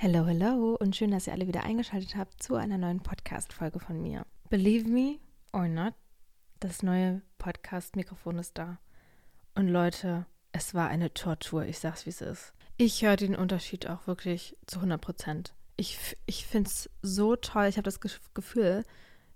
[0.00, 4.00] Hello, hello und schön, dass ihr alle wieder eingeschaltet habt zu einer neuen Podcast-Folge von
[4.00, 4.24] mir.
[4.48, 5.18] Believe me
[5.52, 5.92] or not,
[6.60, 8.78] das neue Podcast-Mikrofon ist da.
[9.56, 12.52] Und Leute, es war eine Tortur, ich sag's wie es ist.
[12.76, 15.52] Ich höre den Unterschied auch wirklich zu 100 Prozent.
[15.76, 16.70] Ich, ich finde
[17.02, 18.84] so toll, ich habe das Gefühl,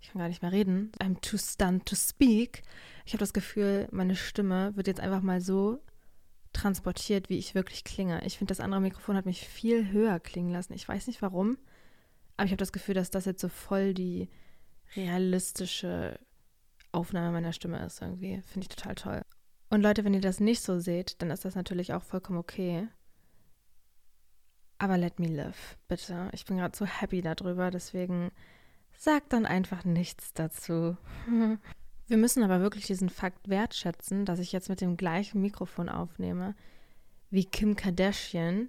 [0.00, 2.62] ich kann gar nicht mehr reden, I'm too stunned to speak.
[3.04, 5.80] Ich habe das Gefühl, meine Stimme wird jetzt einfach mal so
[6.52, 8.24] transportiert, wie ich wirklich klinge.
[8.24, 10.74] Ich finde, das andere Mikrofon hat mich viel höher klingen lassen.
[10.74, 11.58] Ich weiß nicht warum,
[12.36, 14.28] aber ich habe das Gefühl, dass das jetzt so voll die
[14.96, 16.18] realistische
[16.92, 18.42] Aufnahme meiner Stimme ist irgendwie.
[18.42, 19.22] Finde ich total toll.
[19.70, 22.88] Und Leute, wenn ihr das nicht so seht, dann ist das natürlich auch vollkommen okay.
[24.78, 26.28] Aber let me live, bitte.
[26.32, 28.32] Ich bin gerade so happy darüber, deswegen
[28.98, 30.96] sagt dann einfach nichts dazu.
[32.12, 36.54] Wir müssen aber wirklich diesen Fakt wertschätzen, dass ich jetzt mit dem gleichen Mikrofon aufnehme
[37.30, 38.68] wie Kim Kardashian,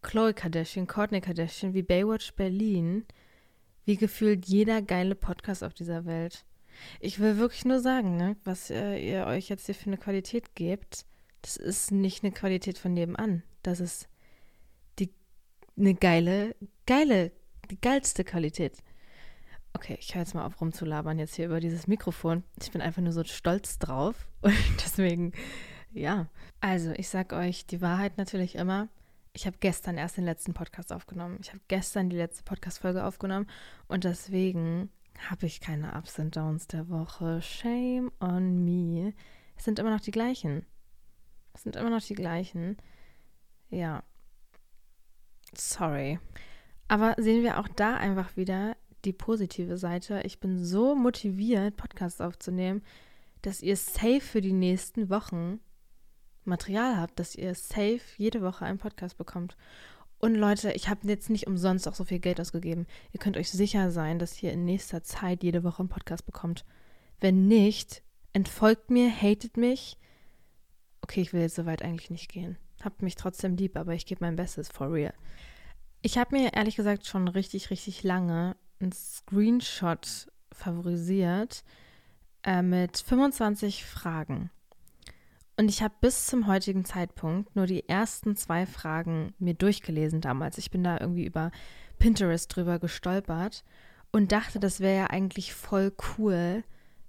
[0.00, 3.04] Chloe Kardashian, Courtney Kardashian, wie Baywatch Berlin,
[3.84, 6.44] wie gefühlt jeder geile Podcast auf dieser Welt.
[7.00, 10.54] Ich will wirklich nur sagen, ne, was äh, ihr euch jetzt hier für eine Qualität
[10.54, 11.04] gebt,
[11.42, 13.42] das ist nicht eine Qualität von nebenan.
[13.64, 14.06] Das ist
[15.00, 15.12] die
[15.76, 16.54] eine geile,
[16.86, 17.32] geile,
[17.72, 18.84] die geilste Qualität.
[19.74, 22.44] Okay, ich höre jetzt mal auf rumzulabern jetzt hier über dieses Mikrofon.
[22.62, 25.32] Ich bin einfach nur so stolz drauf und deswegen,
[25.92, 26.28] ja.
[26.60, 28.88] Also, ich sag euch die Wahrheit natürlich immer.
[29.32, 31.38] Ich habe gestern erst den letzten Podcast aufgenommen.
[31.42, 33.48] Ich habe gestern die letzte Podcast-Folge aufgenommen
[33.88, 34.90] und deswegen
[35.28, 37.42] habe ich keine Ups und Downs der Woche.
[37.42, 39.12] Shame on me.
[39.56, 40.64] Es sind immer noch die gleichen.
[41.52, 42.76] Es sind immer noch die gleichen.
[43.70, 44.04] Ja.
[45.56, 46.18] Sorry.
[46.88, 50.22] Aber sehen wir auch da einfach wieder, die positive Seite.
[50.24, 52.82] Ich bin so motiviert, Podcasts aufzunehmen,
[53.42, 55.60] dass ihr safe für die nächsten Wochen
[56.44, 59.56] Material habt, dass ihr safe jede Woche einen Podcast bekommt.
[60.18, 62.86] Und Leute, ich habe jetzt nicht umsonst auch so viel Geld ausgegeben.
[63.12, 66.64] Ihr könnt euch sicher sein, dass ihr in nächster Zeit jede Woche einen Podcast bekommt.
[67.20, 68.02] Wenn nicht,
[68.32, 69.98] entfolgt mir, hatet mich.
[71.02, 72.56] Okay, ich will jetzt so weit eigentlich nicht gehen.
[72.82, 75.14] Habt mich trotzdem lieb, aber ich gebe mein Bestes, for real.
[76.00, 81.64] Ich habe mir ehrlich gesagt schon richtig, richtig lange einen Screenshot favorisiert
[82.42, 84.50] äh, mit 25 Fragen.
[85.56, 90.58] Und ich habe bis zum heutigen Zeitpunkt nur die ersten zwei Fragen mir durchgelesen damals.
[90.58, 91.52] Ich bin da irgendwie über
[91.98, 93.64] Pinterest drüber gestolpert
[94.10, 96.64] und dachte, das wäre ja eigentlich voll cool,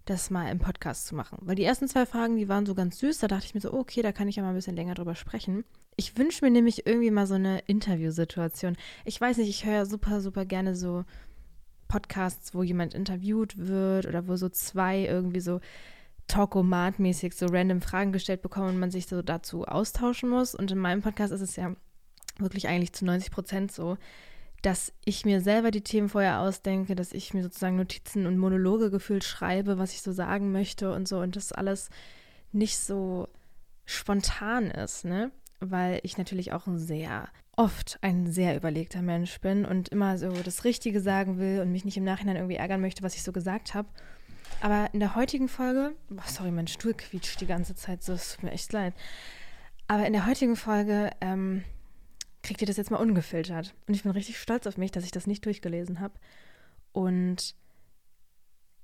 [0.05, 1.39] das mal im Podcast zu machen.
[1.41, 3.73] Weil die ersten zwei Fragen, die waren so ganz süß, da dachte ich mir so,
[3.73, 5.65] okay, da kann ich ja mal ein bisschen länger drüber sprechen.
[5.97, 8.77] Ich wünsche mir nämlich irgendwie mal so eine Interviewsituation.
[9.05, 11.05] Ich weiß nicht, ich höre super, super gerne so
[11.95, 15.61] Podcasts, wo jemand interviewt wird oder wo so zwei irgendwie so
[16.27, 20.55] Talkomat-mäßig so random Fragen gestellt bekommen und man sich so dazu austauschen muss.
[20.55, 21.73] Und in meinem Podcast ist es ja
[22.37, 23.97] wirklich eigentlich zu 90 Prozent so,
[24.61, 28.91] dass ich mir selber die Themen vorher ausdenke, dass ich mir sozusagen Notizen und Monologe
[28.91, 31.89] gefühlt schreibe, was ich so sagen möchte und so und das alles
[32.51, 33.29] nicht so
[33.85, 35.31] spontan ist, ne?
[35.61, 40.29] Weil ich natürlich auch ein sehr oft ein sehr überlegter Mensch bin und immer so
[40.31, 43.31] das Richtige sagen will und mich nicht im Nachhinein irgendwie ärgern möchte, was ich so
[43.31, 43.87] gesagt habe.
[44.61, 48.35] Aber in der heutigen Folge, oh, sorry, mein Stuhl quietscht die ganze Zeit, so es
[48.35, 48.93] tut mir echt leid.
[49.87, 51.63] Aber in der heutigen Folge ähm,
[52.41, 53.73] kriegt ihr das jetzt mal ungefiltert.
[53.87, 56.15] Und ich bin richtig stolz auf mich, dass ich das nicht durchgelesen habe.
[56.91, 57.55] Und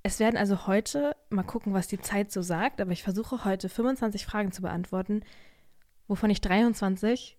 [0.02, 3.68] es werden also heute, mal gucken, was die Zeit so sagt, aber ich versuche heute
[3.68, 5.22] 25 Fragen zu beantworten,
[6.08, 7.38] wovon ich 23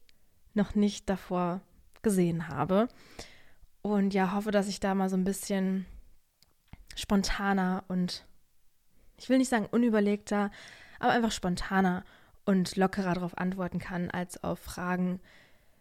[0.54, 1.62] noch nicht davor
[2.02, 2.88] gesehen habe.
[3.82, 5.86] Und ja, hoffe, dass ich da mal so ein bisschen
[6.96, 8.26] spontaner und
[9.18, 10.52] ich will nicht sagen unüberlegter,
[11.00, 12.04] aber einfach spontaner
[12.46, 15.20] und lockerer darauf antworten kann, als auf Fragen,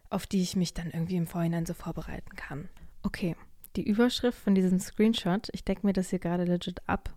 [0.09, 2.69] auf die ich mich dann irgendwie im Vorhinein so vorbereiten kann.
[3.03, 3.35] Okay,
[3.75, 7.13] die Überschrift von diesem Screenshot, ich decke mir das hier gerade legit ab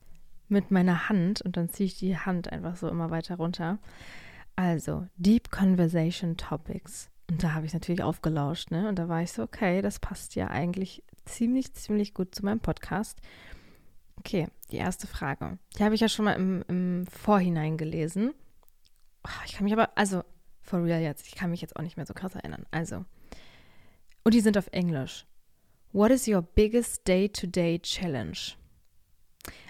[0.48, 3.78] mit meiner Hand und dann ziehe ich die Hand einfach so immer weiter runter.
[4.54, 7.10] Also, Deep Conversation Topics.
[7.28, 8.88] Und da habe ich natürlich aufgelauscht, ne?
[8.88, 12.60] Und da war ich so, okay, das passt ja eigentlich ziemlich, ziemlich gut zu meinem
[12.60, 13.20] Podcast.
[14.18, 15.58] Okay, die erste Frage.
[15.76, 18.32] Die habe ich ja schon mal im, im Vorhinein gelesen.
[19.24, 20.22] Oh, ich kann mich aber, also,
[20.62, 22.64] for real jetzt, ich kann mich jetzt auch nicht mehr so krass erinnern.
[22.70, 23.04] Also,
[24.22, 25.26] und die sind auf Englisch.
[25.92, 28.54] What is your biggest day-to-day -day challenge?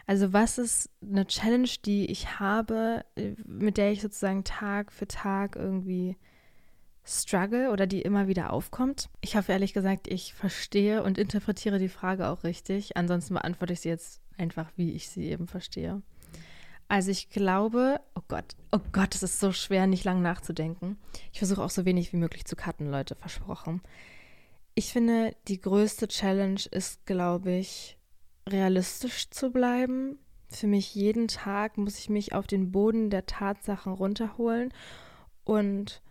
[0.07, 5.09] Also, was ist eine Challenge, die ich habe, äh, mit der ich sozusagen Tag für
[5.09, 6.17] Tag irgendwie
[7.07, 9.09] struggle oder die immer wieder aufkommt.
[9.21, 12.97] Ich hoffe ehrlich gesagt, ich verstehe und interpretiere die Frage auch richtig.
[12.97, 16.03] Ansonsten beantworte ich sie jetzt einfach, wie ich sie eben verstehe.
[16.89, 20.99] Also ich glaube, oh Gott, oh Gott, es ist so schwer, nicht lang nachzudenken.
[21.33, 23.83] Ich versuche auch so wenig wie möglich zu cutten, Leute, versprochen.
[24.75, 27.97] Ich finde, die größte Challenge ist, glaube ich,
[28.49, 30.19] realistisch zu bleiben.
[30.49, 34.73] Für mich jeden Tag muss ich mich auf den Boden der Tatsachen runterholen
[35.45, 36.03] und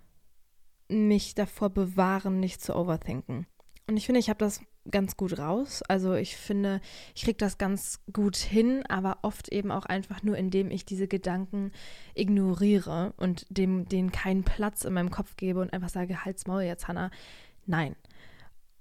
[0.88, 3.48] mich davor bewahren, nicht zu overthinken.
[3.88, 5.84] Und ich finde, ich habe das ganz gut raus.
[5.88, 6.82] Also ich finde,
[7.16, 11.08] ich kriege das ganz gut hin, aber oft eben auch einfach nur, indem ich diese
[11.08, 11.72] Gedanken
[12.14, 16.64] ignoriere und dem denen keinen Platz in meinem Kopf gebe und einfach sage, halt's Maul
[16.64, 17.12] jetzt, Hannah.
[17.66, 17.96] Nein.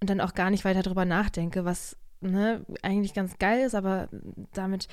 [0.00, 4.08] Und dann auch gar nicht weiter darüber nachdenke, was ne, eigentlich ganz geil ist, aber
[4.52, 4.88] damit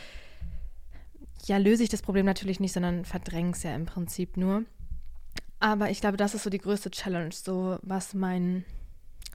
[1.46, 4.64] ja löse ich das Problem natürlich nicht, sondern verdränge es ja im Prinzip nur.
[5.62, 8.66] Aber ich glaube, das ist so die größte Challenge, so was mein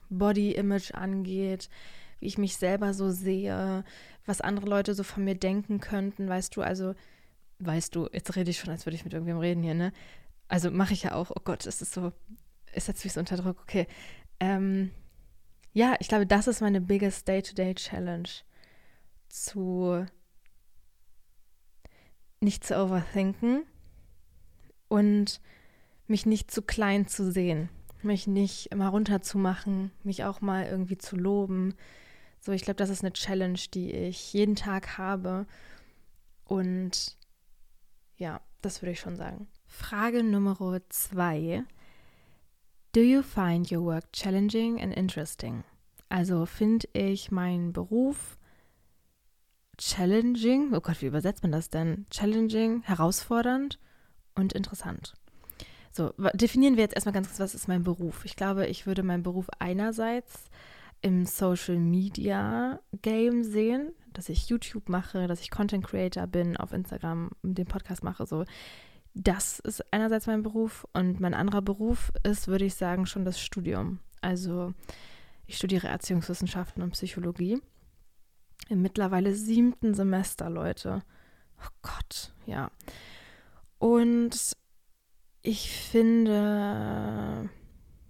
[0.09, 1.69] Body-Image angeht,
[2.19, 3.85] wie ich mich selber so sehe,
[4.25, 6.95] was andere Leute so von mir denken könnten, weißt du, also,
[7.59, 9.93] weißt du, jetzt rede ich schon, als würde ich mit irgendwem reden hier, ne?
[10.49, 12.11] Also mache ich ja auch, oh Gott, ist es so,
[12.73, 13.87] ist jetzt wie so unter Druck, okay.
[14.41, 14.91] Ähm,
[15.71, 18.29] ja, ich glaube, das ist meine biggest Day-to-Day-Challenge.
[19.29, 20.05] Zu
[22.41, 23.63] nicht zu overthinken
[24.89, 25.39] und
[26.07, 27.69] mich nicht zu klein zu sehen
[28.03, 31.75] mich nicht immer runterzumachen, mich auch mal irgendwie zu loben.
[32.39, 35.45] So, ich glaube, das ist eine Challenge, die ich jeden Tag habe.
[36.45, 37.17] Und
[38.17, 39.47] ja, das würde ich schon sagen.
[39.65, 40.57] Frage Nummer
[40.89, 41.63] zwei.
[42.93, 45.63] Do you find your work challenging and interesting?
[46.09, 48.37] Also finde ich meinen Beruf
[49.77, 52.05] challenging, oh Gott, wie übersetzt man das denn?
[52.09, 53.77] Challenging, herausfordernd
[54.33, 55.13] und interessant.
[55.91, 58.25] So, definieren wir jetzt erstmal ganz kurz, was ist mein Beruf?
[58.25, 60.45] Ich glaube, ich würde meinen Beruf einerseits
[61.01, 66.73] im Social Media Game sehen, dass ich YouTube mache, dass ich Content Creator bin, auf
[66.73, 68.45] Instagram den Podcast mache, so.
[69.13, 73.39] Das ist einerseits mein Beruf und mein anderer Beruf ist, würde ich sagen, schon das
[73.39, 73.99] Studium.
[74.21, 74.73] Also
[75.47, 77.59] ich studiere Erziehungswissenschaften und Psychologie
[78.69, 81.01] im mittlerweile siebten Semester, Leute.
[81.59, 82.69] Oh Gott, ja.
[83.79, 84.55] Und
[85.47, 87.49] ich finde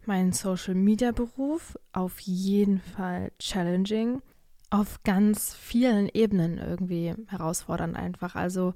[0.08, 4.24] meinen Social-Media-Beruf auf jeden Fall challenging,
[4.72, 8.36] auf ganz vielen Ebenen irgendwie herausfordernd einfach.
[8.36, 8.74] Also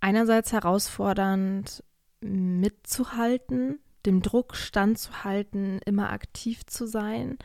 [0.00, 1.84] einerseits herausfordernd
[2.20, 7.38] mitzuhalten, dem Druck standzuhalten, immer aktiv zu sein,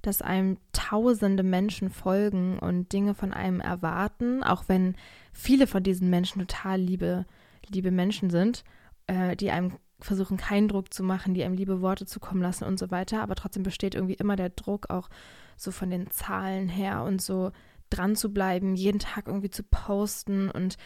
[0.00, 4.94] dass einem tausende Menschen folgen und Dinge von einem erwarten, auch wenn
[5.34, 7.26] viele von diesen Menschen total liebe,
[7.68, 8.64] liebe Menschen sind
[9.06, 12.78] äh, die einem versuchen, keinen Druck zu machen, die einem liebe Worte zukommen lassen und
[12.78, 13.22] so weiter.
[13.22, 15.08] Aber trotzdem besteht irgendwie immer der Druck, auch
[15.56, 17.50] so von den Zahlen her und so
[17.88, 20.50] dran zu bleiben, jeden Tag irgendwie zu posten.
[20.50, 20.76] Und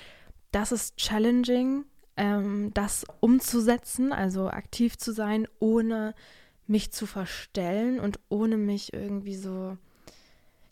[0.52, 1.84] das ist challenging,
[2.16, 6.14] ähm, das umzusetzen, also aktiv zu sein, ohne
[6.66, 9.76] mich zu verstellen und ohne mich irgendwie so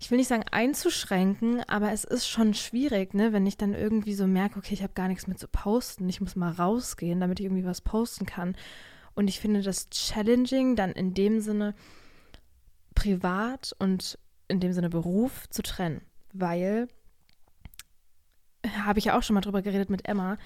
[0.01, 4.15] ich will nicht sagen einzuschränken, aber es ist schon schwierig, ne, wenn ich dann irgendwie
[4.15, 7.41] so merke, okay, ich habe gar nichts mehr zu posten, ich muss mal rausgehen, damit
[7.41, 8.57] ich irgendwie was posten kann.
[9.15, 11.75] Und ich finde das challenging, dann in dem Sinne
[12.95, 16.03] privat und in dem Sinne Beruf zu trennen,
[16.33, 16.89] weil
[18.85, 20.37] habe ich ja auch schon mal drüber geredet mit Emma.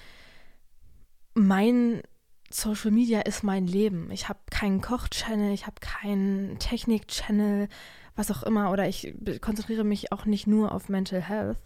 [1.35, 2.03] Mein
[2.51, 4.11] Social Media ist mein Leben.
[4.11, 7.69] Ich habe keinen Koch-Channel, ich habe keinen Technik-Channel,
[8.15, 11.59] was auch immer, oder ich konzentriere mich auch nicht nur auf Mental Health,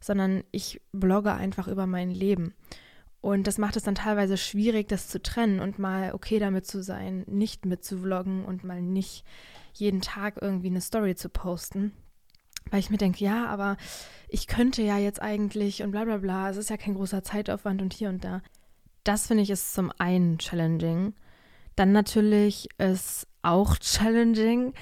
[0.00, 2.54] sondern ich blogge einfach über mein Leben.
[3.20, 6.82] Und das macht es dann teilweise schwierig, das zu trennen und mal okay damit zu
[6.82, 9.24] sein, nicht mitzuvloggen und mal nicht
[9.74, 11.92] jeden Tag irgendwie eine Story zu posten.
[12.70, 13.76] Weil ich mir denke, ja, aber
[14.28, 17.80] ich könnte ja jetzt eigentlich und bla bla bla, es ist ja kein großer Zeitaufwand
[17.80, 18.42] und hier und da.
[19.04, 21.14] Das finde ich ist zum einen challenging.
[21.76, 24.74] Dann natürlich ist auch challenging,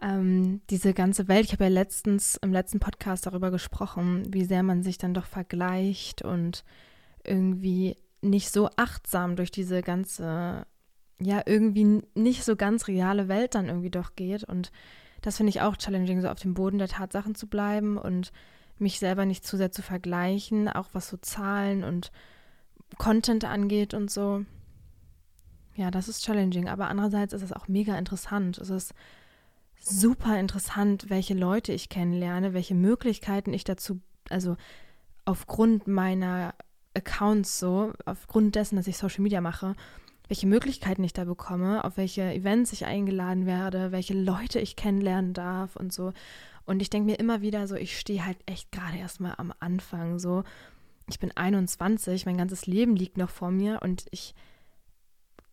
[0.00, 4.62] ähm, diese ganze Welt, ich habe ja letztens im letzten Podcast darüber gesprochen, wie sehr
[4.62, 6.64] man sich dann doch vergleicht und
[7.24, 10.66] irgendwie nicht so achtsam durch diese ganze,
[11.18, 14.44] ja, irgendwie nicht so ganz reale Welt dann irgendwie doch geht.
[14.44, 14.70] Und
[15.22, 18.32] das finde ich auch challenging, so auf dem Boden der Tatsachen zu bleiben und
[18.78, 22.12] mich selber nicht zu sehr zu vergleichen, auch was so Zahlen und
[22.98, 24.44] Content angeht und so.
[25.74, 28.58] Ja, das ist challenging, aber andererseits ist es auch mega interessant.
[28.58, 28.94] Es ist
[29.88, 34.56] super interessant, welche Leute ich kennenlerne, welche Möglichkeiten ich dazu, also
[35.24, 36.54] aufgrund meiner
[36.94, 39.74] Accounts so, aufgrund dessen, dass ich Social Media mache,
[40.28, 45.34] welche Möglichkeiten ich da bekomme, auf welche Events ich eingeladen werde, welche Leute ich kennenlernen
[45.34, 46.12] darf und so.
[46.64, 50.18] Und ich denke mir immer wieder so, ich stehe halt echt gerade erstmal am Anfang
[50.18, 50.42] so.
[51.08, 54.34] Ich bin 21, mein ganzes Leben liegt noch vor mir und ich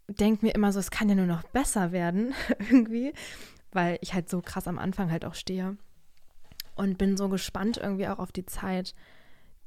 [0.08, 3.14] denke mir immer so, es kann ja nur noch besser werden irgendwie
[3.76, 5.78] weil ich halt so krass am Anfang halt auch stehe.
[6.76, 8.96] Und bin so gespannt irgendwie auch auf die Zeit,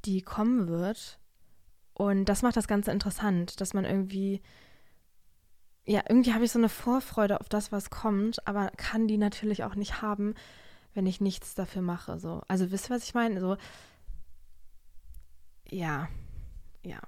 [0.05, 1.19] die kommen wird.
[1.93, 4.41] Und das macht das Ganze interessant, dass man irgendwie,
[5.85, 9.63] ja, irgendwie habe ich so eine Vorfreude auf das, was kommt, aber kann die natürlich
[9.63, 10.35] auch nicht haben,
[10.93, 12.19] wenn ich nichts dafür mache.
[12.19, 12.41] So.
[12.47, 13.39] Also wisst ihr, was ich meine?
[13.39, 13.57] So,
[15.69, 16.07] ja,
[16.83, 16.99] ja.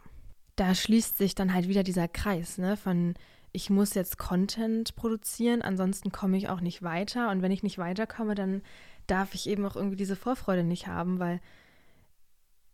[0.55, 3.15] Da schließt sich dann halt wieder dieser Kreis, ne, von
[3.51, 7.29] ich muss jetzt Content produzieren, ansonsten komme ich auch nicht weiter.
[7.29, 8.61] Und wenn ich nicht weiterkomme, dann
[9.07, 11.41] darf ich eben auch irgendwie diese Vorfreude nicht haben, weil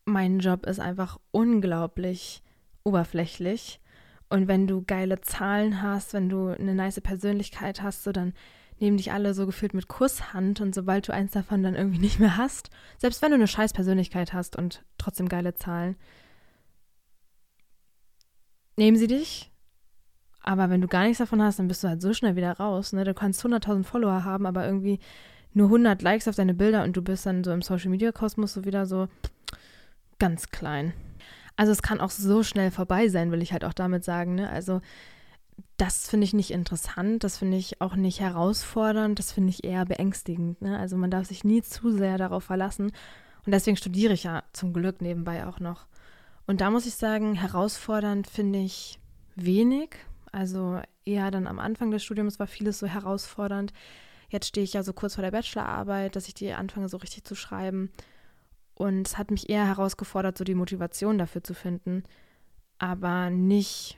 [0.03, 2.43] mein Job ist einfach unglaublich
[2.83, 3.79] oberflächlich.
[4.29, 8.33] Und wenn du geile Zahlen hast, wenn du eine nice Persönlichkeit hast, so dann
[8.79, 12.19] nehmen dich alle so gefühlt mit Kusshand und sobald du eins davon dann irgendwie nicht
[12.19, 15.95] mehr hast, selbst wenn du eine scheiß Persönlichkeit hast und trotzdem geile Zahlen,
[18.75, 19.51] nehmen sie dich
[20.45, 22.93] aber wenn du gar nichts davon hast, dann bist du halt so schnell wieder raus.
[22.93, 23.03] Ne?
[23.03, 24.99] Du kannst 100.000 Follower haben, aber irgendwie
[25.53, 28.53] nur 100 Likes auf deine Bilder und du bist dann so im Social Media Kosmos
[28.53, 29.07] so wieder so
[30.19, 30.93] ganz klein.
[31.55, 34.35] Also es kann auch so schnell vorbei sein, will ich halt auch damit sagen.
[34.35, 34.49] Ne?
[34.49, 34.81] Also
[35.77, 39.85] das finde ich nicht interessant, das finde ich auch nicht herausfordernd, das finde ich eher
[39.85, 40.61] beängstigend.
[40.61, 40.77] Ne?
[40.77, 42.91] Also man darf sich nie zu sehr darauf verlassen.
[43.45, 45.87] Und deswegen studiere ich ja zum Glück nebenbei auch noch.
[46.45, 48.99] Und da muss ich sagen, herausfordernd finde ich
[49.35, 49.95] wenig,
[50.35, 53.71] also eher dann am Anfang des Studiums war vieles so herausfordernd.
[54.29, 57.23] Jetzt stehe ich ja so kurz vor der Bachelorarbeit, dass ich die anfange so richtig
[57.23, 57.89] zu schreiben.
[58.73, 62.03] Und es hat mich eher herausgefordert, so die Motivation dafür zu finden.
[62.79, 63.97] Aber nicht,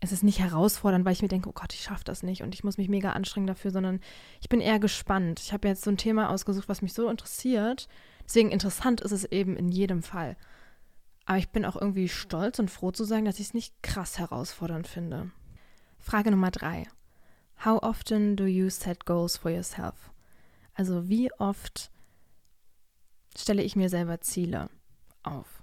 [0.00, 2.54] es ist nicht herausfordernd, weil ich mir denke, oh Gott, ich schaffe das nicht und
[2.54, 3.98] ich muss mich mega anstrengen dafür, sondern
[4.40, 5.40] ich bin eher gespannt.
[5.40, 7.88] Ich habe jetzt so ein Thema ausgesucht, was mich so interessiert.
[8.24, 10.36] Deswegen interessant ist es eben in jedem Fall.
[11.26, 14.18] Aber ich bin auch irgendwie stolz und froh zu sagen, dass ich es nicht krass
[14.18, 15.30] herausfordernd finde.
[15.98, 16.86] Frage Nummer drei.
[17.64, 20.10] How often do you set goals for yourself?
[20.74, 21.90] Also wie oft
[23.36, 24.68] stelle ich mir selber Ziele
[25.22, 25.62] auf?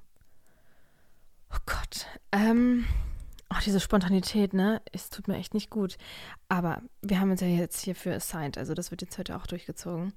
[1.53, 2.07] Oh Gott.
[2.31, 2.87] Ähm,
[3.53, 4.81] oh, diese Spontanität, ne?
[4.91, 5.97] Es tut mir echt nicht gut.
[6.49, 10.13] Aber wir haben uns ja jetzt hierfür assigned, also das wird jetzt heute auch durchgezogen.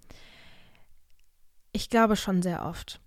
[1.73, 3.01] Ich glaube schon sehr oft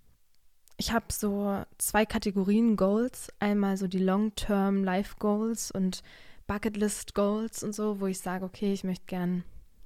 [0.78, 3.28] ich habe so zwei Kategorien Goals.
[3.40, 6.02] Einmal so die Long-Term Life Goals und
[6.46, 9.42] Bucketlist Goals und so, wo ich sage, okay, ich möchte gern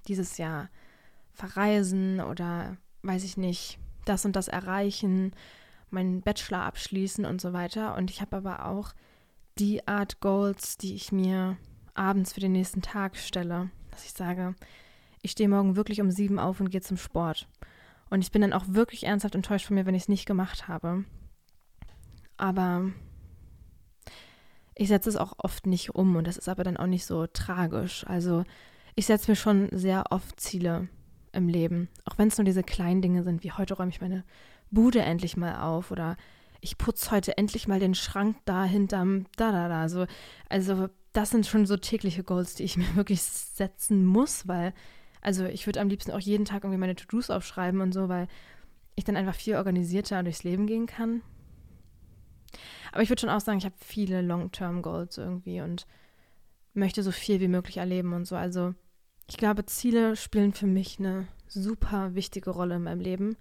[0.06, 0.68] dieses Jahr
[1.32, 5.32] verreisen oder weiß ich nicht, das und das erreichen,
[5.90, 7.96] meinen Bachelor abschließen und so weiter.
[7.96, 8.92] Und ich habe aber auch
[9.58, 11.56] die Art Goals, die ich mir
[11.94, 13.70] abends für den nächsten Tag stelle.
[13.90, 14.54] Dass ich sage,
[15.22, 17.48] ich stehe morgen wirklich um sieben auf und gehe zum Sport.
[18.12, 20.68] Und ich bin dann auch wirklich ernsthaft enttäuscht von mir, wenn ich es nicht gemacht
[20.68, 21.06] habe.
[22.36, 22.90] Aber
[24.74, 27.26] ich setze es auch oft nicht um und das ist aber dann auch nicht so
[27.26, 28.06] tragisch.
[28.06, 28.44] Also
[28.96, 30.88] ich setze mir schon sehr oft Ziele
[31.32, 34.24] im Leben, auch wenn es nur diese kleinen Dinge sind, wie heute räume ich meine
[34.70, 36.18] Bude endlich mal auf oder
[36.60, 39.88] ich putze heute endlich mal den Schrank da hinterm da da da.
[39.88, 40.04] So,
[40.50, 44.74] also das sind schon so tägliche Goals, die ich mir wirklich setzen muss, weil
[45.22, 48.28] also ich würde am liebsten auch jeden Tag irgendwie meine To-Dos aufschreiben und so, weil
[48.96, 51.22] ich dann einfach viel organisierter durchs Leben gehen kann.
[52.92, 55.86] Aber ich würde schon auch sagen, ich habe viele Long-Term-Goals irgendwie und
[56.74, 58.36] möchte so viel wie möglich erleben und so.
[58.36, 58.74] Also
[59.28, 63.36] ich glaube, Ziele spielen für mich eine super wichtige Rolle in meinem Leben.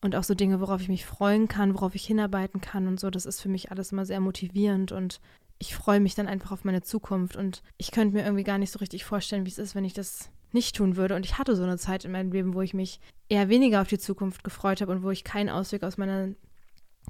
[0.00, 3.10] Und auch so Dinge, worauf ich mich freuen kann, worauf ich hinarbeiten kann und so,
[3.10, 5.20] das ist für mich alles immer sehr motivierend und
[5.58, 7.36] ich freue mich dann einfach auf meine Zukunft.
[7.36, 9.94] Und ich könnte mir irgendwie gar nicht so richtig vorstellen, wie es ist, wenn ich
[9.94, 11.14] das nicht tun würde.
[11.14, 13.88] Und ich hatte so eine Zeit in meinem Leben, wo ich mich eher weniger auf
[13.88, 16.30] die Zukunft gefreut habe und wo ich keinen Ausweg aus meiner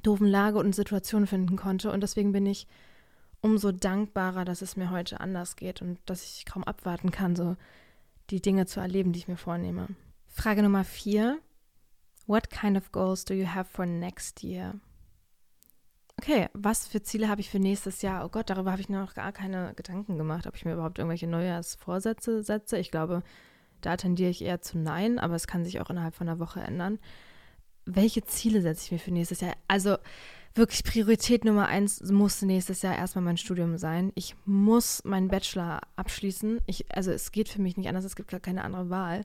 [0.03, 1.91] doofen Lage und Situation finden konnte.
[1.91, 2.67] Und deswegen bin ich
[3.41, 7.55] umso dankbarer, dass es mir heute anders geht und dass ich kaum abwarten kann, so
[8.29, 9.87] die Dinge zu erleben, die ich mir vornehme.
[10.27, 11.39] Frage Nummer vier.
[12.27, 14.73] What kind of goals do you have for next year?
[16.17, 18.25] Okay, was für Ziele habe ich für nächstes Jahr?
[18.25, 21.27] Oh Gott, darüber habe ich noch gar keine Gedanken gemacht, ob ich mir überhaupt irgendwelche
[21.27, 22.77] Neujahrsvorsätze setze.
[22.77, 23.21] Ich glaube,
[23.81, 26.61] da tendiere ich eher zu Nein, aber es kann sich auch innerhalb von einer Woche
[26.61, 26.99] ändern.
[27.85, 29.55] Welche Ziele setze ich mir für nächstes Jahr?
[29.67, 29.97] Also
[30.55, 34.11] wirklich Priorität Nummer eins muss nächstes Jahr erstmal mein Studium sein.
[34.15, 36.61] Ich muss meinen Bachelor abschließen.
[36.65, 39.23] Ich, also es geht für mich nicht anders, es gibt gar keine andere Wahl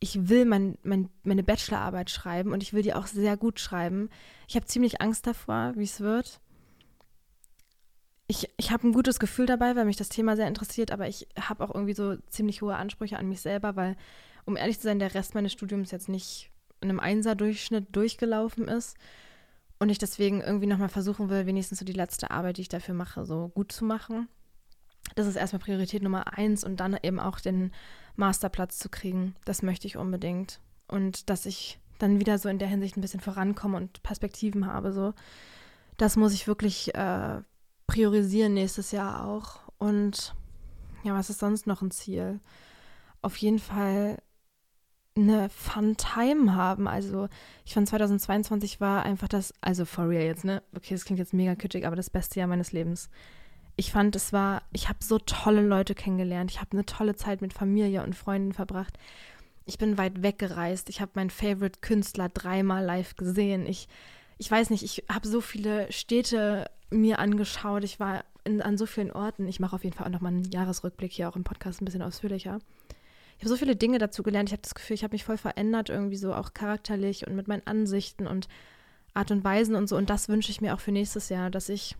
[0.00, 4.10] ich will mein, mein, meine Bachelorarbeit schreiben und ich will die auch sehr gut schreiben.
[4.46, 6.40] Ich habe ziemlich Angst davor, wie es wird.
[8.28, 11.26] Ich, ich habe ein gutes Gefühl dabei, weil mich das Thema sehr interessiert, aber ich
[11.40, 13.96] habe auch irgendwie so ziemlich hohe Ansprüche an mich selber, weil,
[14.44, 16.50] um ehrlich zu sein, der Rest meines Studiums jetzt nicht
[16.80, 18.96] in einem Einser-Durchschnitt durchgelaufen ist
[19.78, 22.94] und ich deswegen irgendwie nochmal versuchen will, wenigstens so die letzte Arbeit, die ich dafür
[22.94, 24.28] mache, so gut zu machen.
[25.14, 27.72] Das ist erstmal Priorität Nummer eins und dann eben auch den
[28.18, 29.34] Masterplatz zu kriegen.
[29.44, 30.60] Das möchte ich unbedingt.
[30.88, 34.92] Und dass ich dann wieder so in der Hinsicht ein bisschen vorankomme und Perspektiven habe.
[34.92, 35.14] So,
[35.96, 37.40] das muss ich wirklich äh,
[37.86, 39.60] priorisieren nächstes Jahr auch.
[39.78, 40.34] Und
[41.04, 42.40] ja, was ist sonst noch ein Ziel?
[43.22, 44.18] Auf jeden Fall
[45.16, 46.86] eine Fun Time haben.
[46.86, 47.28] Also
[47.64, 50.62] ich fand 2022 war einfach das, also for real jetzt, ne?
[50.76, 53.10] Okay, das klingt jetzt mega kitschig, aber das beste Jahr meines Lebens.
[53.78, 56.50] Ich fand, es war, ich habe so tolle Leute kennengelernt.
[56.50, 58.98] Ich habe eine tolle Zeit mit Familie und Freunden verbracht.
[59.64, 60.90] Ich bin weit weggereist.
[60.90, 63.66] Ich habe meinen Favorite Künstler dreimal live gesehen.
[63.66, 63.88] Ich,
[64.36, 67.84] ich weiß nicht, ich habe so viele Städte mir angeschaut.
[67.84, 69.48] Ich war in, an so vielen Orten.
[69.48, 72.02] Ich mache auf jeden Fall auch nochmal einen Jahresrückblick hier auch im Podcast ein bisschen
[72.02, 72.58] ausführlicher
[73.38, 74.48] ich habe so viele Dinge dazu gelernt.
[74.48, 77.46] Ich habe das Gefühl, ich habe mich voll verändert, irgendwie so auch charakterlich und mit
[77.46, 78.48] meinen Ansichten und
[79.14, 79.96] Art und Weisen und so.
[79.96, 81.94] Und das wünsche ich mir auch für nächstes Jahr, dass ich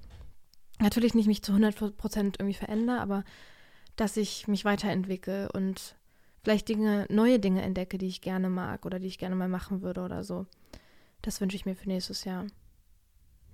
[0.78, 3.24] natürlich nicht mich zu 100 Prozent irgendwie verändere, aber
[3.96, 5.96] dass ich mich weiterentwickle und
[6.42, 9.82] vielleicht Dinge, neue Dinge entdecke, die ich gerne mag oder die ich gerne mal machen
[9.82, 10.46] würde oder so.
[11.22, 12.46] Das wünsche ich mir für nächstes Jahr.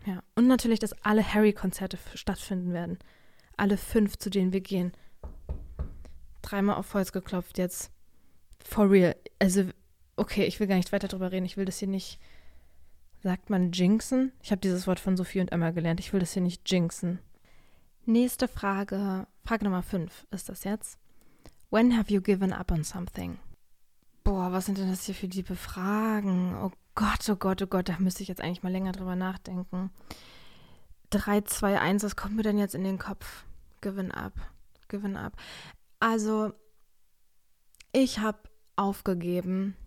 [0.07, 0.23] Ja.
[0.35, 2.99] Und natürlich, dass alle Harry-Konzerte stattfinden werden.
[3.57, 4.93] Alle fünf, zu denen wir gehen
[6.45, 7.91] dreimal auf Holz geklopft jetzt.
[8.65, 9.17] For real.
[9.39, 9.65] Also,
[10.17, 11.47] okay, ich will gar nicht weiter drüber reden.
[11.47, 12.19] Ich will das hier nicht.
[13.25, 14.33] Sagt man jinxen?
[14.43, 15.99] Ich habe dieses Wort von Sophie und Emma gelernt.
[15.99, 17.21] Ich will das hier nicht jinxen.
[18.05, 19.27] Nächste Frage.
[19.43, 20.99] Frage Nummer 5 ist das jetzt.
[21.71, 23.39] When have you given up on something?
[24.25, 26.55] Boah, was sind denn das hier für liebe Fragen?
[26.55, 29.91] Oh Gott, oh Gott, oh Gott, da müsste ich jetzt eigentlich mal länger drüber nachdenken.
[31.09, 33.47] 3, 2, 1, was kommt mir denn jetzt in den Kopf?
[33.81, 34.35] Given up.
[34.89, 35.33] Given up.
[35.99, 36.53] Also,
[37.91, 38.41] ich habe
[38.77, 39.79] aufgegeben.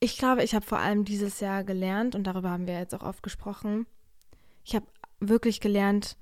[0.00, 3.02] Ich glaube, ich habe vor allem dieses Jahr gelernt, und darüber haben wir jetzt auch
[3.02, 3.86] oft gesprochen,
[4.64, 4.86] ich habe
[5.20, 6.16] wirklich gelernt,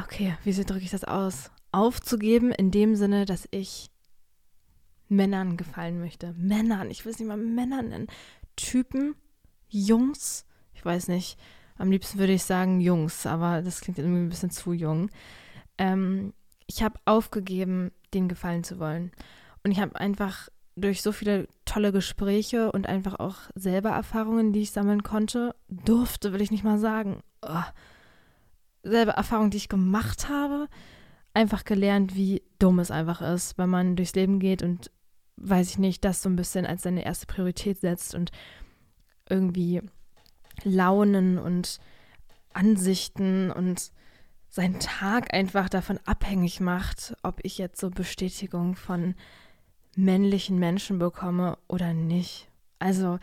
[0.00, 1.50] okay, wie drücke ich das aus?
[1.72, 3.90] Aufzugeben in dem Sinne, dass ich
[5.08, 6.34] Männern gefallen möchte.
[6.34, 8.06] Männern, ich will es nicht mal Männer nennen.
[8.56, 9.14] Typen,
[9.68, 11.38] Jungs, ich weiß nicht,
[11.78, 15.10] am liebsten würde ich sagen Jungs, aber das klingt irgendwie ein bisschen zu jung
[15.80, 16.34] ähm,
[16.66, 19.10] ich habe aufgegeben, denen gefallen zu wollen.
[19.64, 24.62] Und ich habe einfach durch so viele tolle Gespräche und einfach auch selber Erfahrungen, die
[24.62, 27.62] ich sammeln konnte, durfte, will ich nicht mal sagen, oh,
[28.82, 30.68] selber Erfahrungen, die ich gemacht habe,
[31.34, 34.90] einfach gelernt, wie dumm es einfach ist, wenn man durchs Leben geht und,
[35.36, 38.30] weiß ich nicht, das so ein bisschen als seine erste Priorität setzt und
[39.28, 39.82] irgendwie
[40.64, 41.78] Launen und
[42.52, 43.92] Ansichten und
[44.48, 49.14] seinen Tag einfach davon abhängig macht, ob ich jetzt so Bestätigung von
[50.04, 52.48] männlichen Menschen bekomme oder nicht.
[52.78, 53.18] Also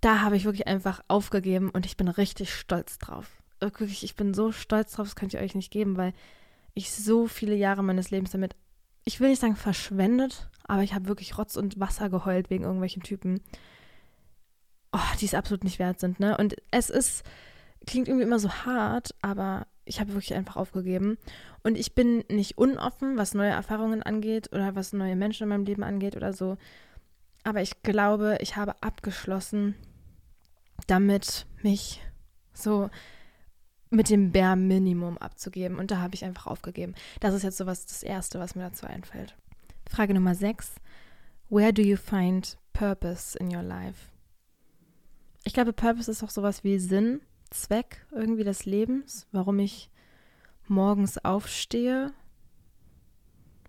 [0.00, 3.42] da habe ich wirklich einfach aufgegeben und ich bin richtig stolz drauf.
[3.60, 6.12] Wirklich, ich bin so stolz drauf, das könnt ihr euch nicht geben, weil
[6.74, 8.54] ich so viele Jahre meines Lebens damit,
[9.04, 13.02] ich will nicht sagen verschwendet, aber ich habe wirklich Rotz und Wasser geheult wegen irgendwelchen
[13.02, 13.40] Typen,
[14.92, 16.36] oh, die es absolut nicht wert sind, ne?
[16.36, 17.22] Und es ist,
[17.86, 21.18] klingt irgendwie immer so hart, aber ich habe wirklich einfach aufgegeben.
[21.62, 25.64] Und ich bin nicht unoffen, was neue Erfahrungen angeht oder was neue Menschen in meinem
[25.64, 26.56] Leben angeht oder so.
[27.42, 29.74] Aber ich glaube, ich habe abgeschlossen,
[30.86, 32.02] damit mich
[32.52, 32.90] so
[33.90, 35.78] mit dem Bare Minimum abzugeben.
[35.78, 36.94] Und da habe ich einfach aufgegeben.
[37.20, 39.36] Das ist jetzt so was das Erste, was mir dazu einfällt.
[39.88, 40.76] Frage Nummer 6.
[41.50, 44.08] Where do you find purpose in your life?
[45.44, 49.90] Ich glaube, Purpose ist auch sowas wie Sinn Zweck irgendwie des Lebens, warum ich
[50.66, 52.12] morgens aufstehe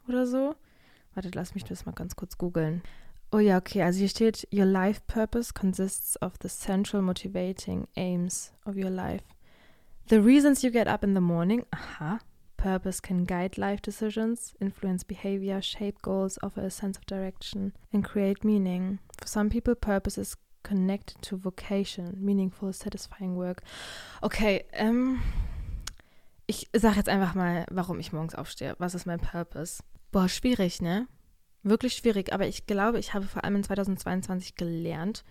[0.08, 0.56] oder so.
[1.14, 2.82] Warte, lass mich das mal ganz kurz googeln.
[3.32, 8.54] Oh ja, okay, also hier steht, Your life purpose consists of the central motivating aims
[8.66, 9.24] of your life.
[10.08, 12.20] The reasons you get up in the morning, aha,
[12.58, 18.04] purpose can guide life decisions, influence behavior, shape goals, offer a sense of direction, and
[18.04, 19.00] create meaning.
[19.20, 23.62] For some people, purpose is connected to vocation, meaningful, satisfying work.
[24.22, 25.22] Okay, ähm,
[26.48, 28.76] ich sage jetzt einfach mal, warum ich morgens aufstehe.
[28.80, 29.84] Was ist mein Purpose?
[30.12, 31.08] Boah, schwierig, ne?
[31.64, 35.24] Wirklich schwierig, aber ich glaube, ich habe vor allem in 2022 gelernt,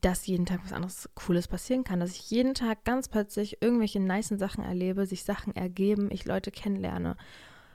[0.00, 4.00] dass jeden Tag was anderes Cooles passieren kann, dass ich jeden Tag ganz plötzlich irgendwelche
[4.00, 7.16] nice Sachen erlebe, sich Sachen ergeben, ich Leute kennenlerne.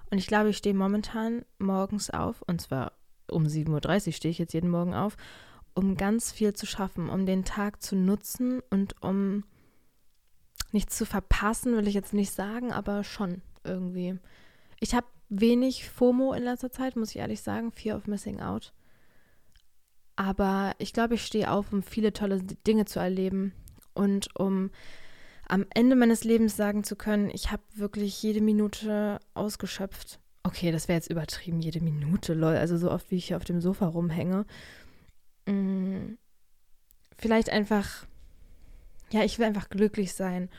[0.10, 2.94] Und ich glaube, ich stehe momentan morgens auf, und zwar
[3.30, 5.16] um 7.30 Uhr stehe ich jetzt jeden Morgen auf
[5.74, 9.44] um ganz viel zu schaffen, um den Tag zu nutzen und um
[10.72, 14.18] nichts zu verpassen, will ich jetzt nicht sagen, aber schon irgendwie.
[14.80, 18.74] Ich habe wenig FOMO in letzter Zeit, muss ich ehrlich sagen, Fear of Missing Out.
[20.16, 23.54] Aber ich glaube, ich stehe auf, um viele tolle Dinge zu erleben
[23.94, 24.70] und um
[25.48, 30.88] am Ende meines Lebens sagen zu können, ich habe wirklich jede Minute ausgeschöpft okay, das
[30.88, 33.88] wäre jetzt übertrieben, jede Minute, lol, also so oft, wie ich hier auf dem Sofa
[33.88, 34.46] rumhänge.
[35.50, 36.18] Mm,
[37.18, 38.06] vielleicht einfach,
[39.12, 40.50] ja, ich will einfach glücklich sein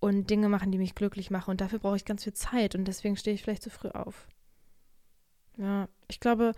[0.00, 1.50] und Dinge machen, die mich glücklich machen.
[1.50, 4.28] Und dafür brauche ich ganz viel Zeit und deswegen stehe ich vielleicht zu früh auf.
[5.56, 6.52] Ja, ich glaube,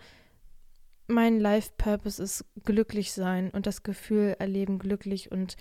[1.07, 5.55] mein Life-Purpose ist glücklich sein und das Gefühl erleben, glücklich und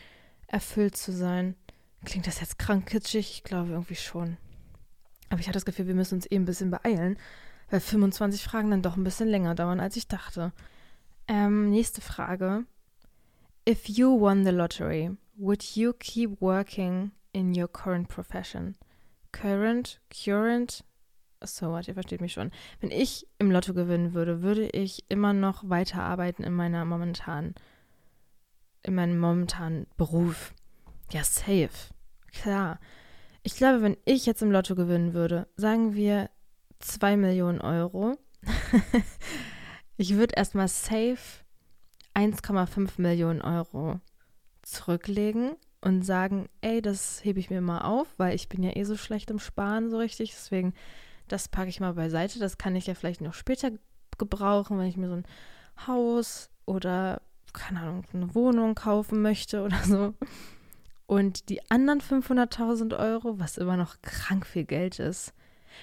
[0.47, 1.57] erfüllt zu sein.
[2.05, 3.31] Klingt das jetzt krank kitschig?
[3.31, 4.37] Ich glaube irgendwie schon.
[5.29, 7.19] Aber ich hatte das Gefühl, wir müssen uns eben ein bisschen beeilen,
[7.71, 10.53] weil 25 Fragen dann doch ein bisschen länger dauern, als ich dachte.
[11.31, 12.65] Ähm, nächste Frage.
[13.69, 18.75] If you won the lottery, would you keep working in your current profession?
[19.31, 20.83] Current, current,
[21.41, 22.51] so what, ihr versteht mich schon.
[22.81, 27.55] Wenn ich im Lotto gewinnen würde, würde ich immer noch weiterarbeiten in meiner momentanen,
[28.83, 30.53] in meinem momentanen Beruf.
[31.13, 31.95] Ja, safe.
[32.33, 32.81] Klar.
[33.45, 36.29] Ich glaube, wenn ich jetzt im Lotto gewinnen würde, sagen wir
[36.81, 38.19] 2 Millionen Euro,
[40.01, 41.45] ich würde erstmal safe
[42.15, 44.01] 1,5 Millionen Euro
[44.63, 48.85] zurücklegen und sagen, ey, das hebe ich mir mal auf, weil ich bin ja eh
[48.85, 50.73] so schlecht im Sparen so richtig, deswegen
[51.29, 52.39] das packe ich mal beiseite.
[52.39, 53.73] Das kann ich ja vielleicht noch später
[54.17, 55.27] gebrauchen, wenn ich mir so ein
[55.87, 57.21] Haus oder,
[57.53, 60.15] keine Ahnung, eine Wohnung kaufen möchte oder so.
[61.07, 65.35] Und die anderen 500.000 Euro, was immer noch krank viel Geld ist,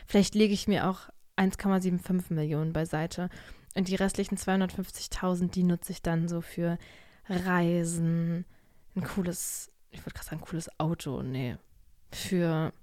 [0.07, 3.29] vielleicht lege ich mir auch 1,75 Millionen beiseite.
[3.77, 6.79] Und die restlichen 250.000, die nutze ich dann so für
[7.29, 8.43] Reisen,
[8.95, 11.57] ein cooles, ich würde gerade sagen, cooles Auto, nee,
[12.11, 12.73] für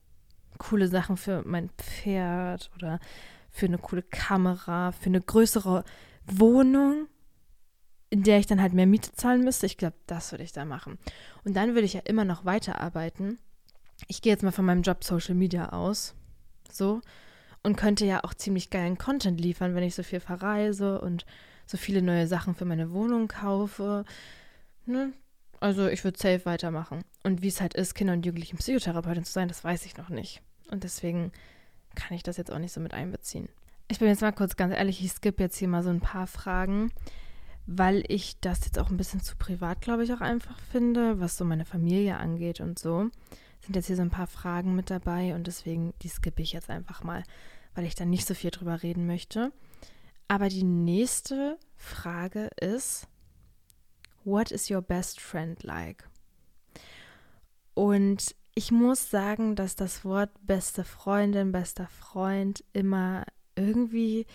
[0.59, 3.01] coole Sachen für mein Pferd oder
[3.51, 5.83] für eine coole Kamera, für eine größere
[6.27, 7.09] Wohnung,
[8.11, 9.67] in der ich dann halt mehr Miete zahlen müsste.
[9.67, 10.99] Ich glaube, das würde ich da machen.
[11.43, 13.41] Und dann würde ich ja immer noch weiterarbeiten.
[14.07, 16.15] Ich gehe jetzt mal von meinem Job Social Media aus.
[16.71, 17.01] So.
[17.65, 21.27] Und könnte ja auch ziemlich geilen Content liefern, wenn ich so viel verreise und
[21.67, 24.05] so viele neue Sachen für meine Wohnung kaufe.
[24.87, 25.13] Ne?
[25.61, 27.05] Also ich würde safe weitermachen.
[27.23, 30.11] Und wie es halt ist, Kinder- und Jugendlichen Psychotherapeutin zu sein, das weiß ich noch
[30.11, 30.43] nicht.
[30.71, 31.33] Und deswegen
[31.95, 33.49] kann ich das jetzt auch nicht so mit einbeziehen.
[33.89, 36.27] Ich bin jetzt mal kurz ganz ehrlich, ich skippe jetzt hier mal so ein paar
[36.27, 36.93] Fragen,
[37.67, 41.37] weil ich das jetzt auch ein bisschen zu privat, glaube ich, auch einfach finde, was
[41.37, 43.11] so meine Familie angeht und so.
[43.61, 46.69] Sind jetzt hier so ein paar Fragen mit dabei und deswegen, die skippe ich jetzt
[46.69, 47.23] einfach mal,
[47.75, 49.53] weil ich da nicht so viel drüber reden möchte.
[50.29, 53.09] Aber die nächste Frage ist,
[54.25, 56.09] What is your best friend like?
[57.75, 64.27] Und ich muss sagen, dass das Wort beste Freundin, bester Freund immer irgendwie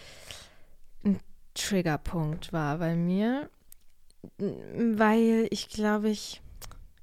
[1.04, 1.20] ein
[1.56, 3.50] Triggerpunkt war bei mir,
[4.38, 6.42] weil ich glaube ich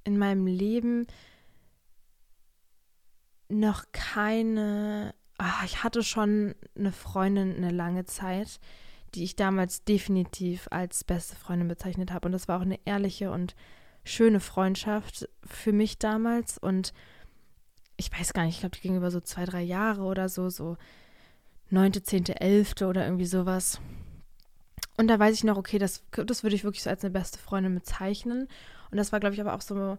[0.05, 1.07] in meinem Leben
[3.49, 8.61] noch keine, ach, ich hatte schon eine Freundin eine lange Zeit,
[9.15, 12.27] die ich damals definitiv als beste Freundin bezeichnet habe.
[12.27, 13.55] Und das war auch eine ehrliche und
[14.05, 16.59] schöne Freundschaft für mich damals.
[16.59, 16.93] Und
[17.97, 20.49] ich weiß gar nicht, ich glaube, die ging über so zwei, drei Jahre oder so,
[20.49, 20.77] so
[21.71, 23.81] neunte, zehnte, elfte oder irgendwie sowas.
[24.97, 27.39] Und da weiß ich noch, okay, das, das würde ich wirklich so als eine beste
[27.39, 28.49] Freundin bezeichnen.
[28.91, 29.99] Und das war, glaube ich, aber auch so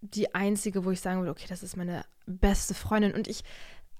[0.00, 3.14] die einzige, wo ich sagen würde, okay, das ist meine beste Freundin.
[3.14, 3.42] Und ich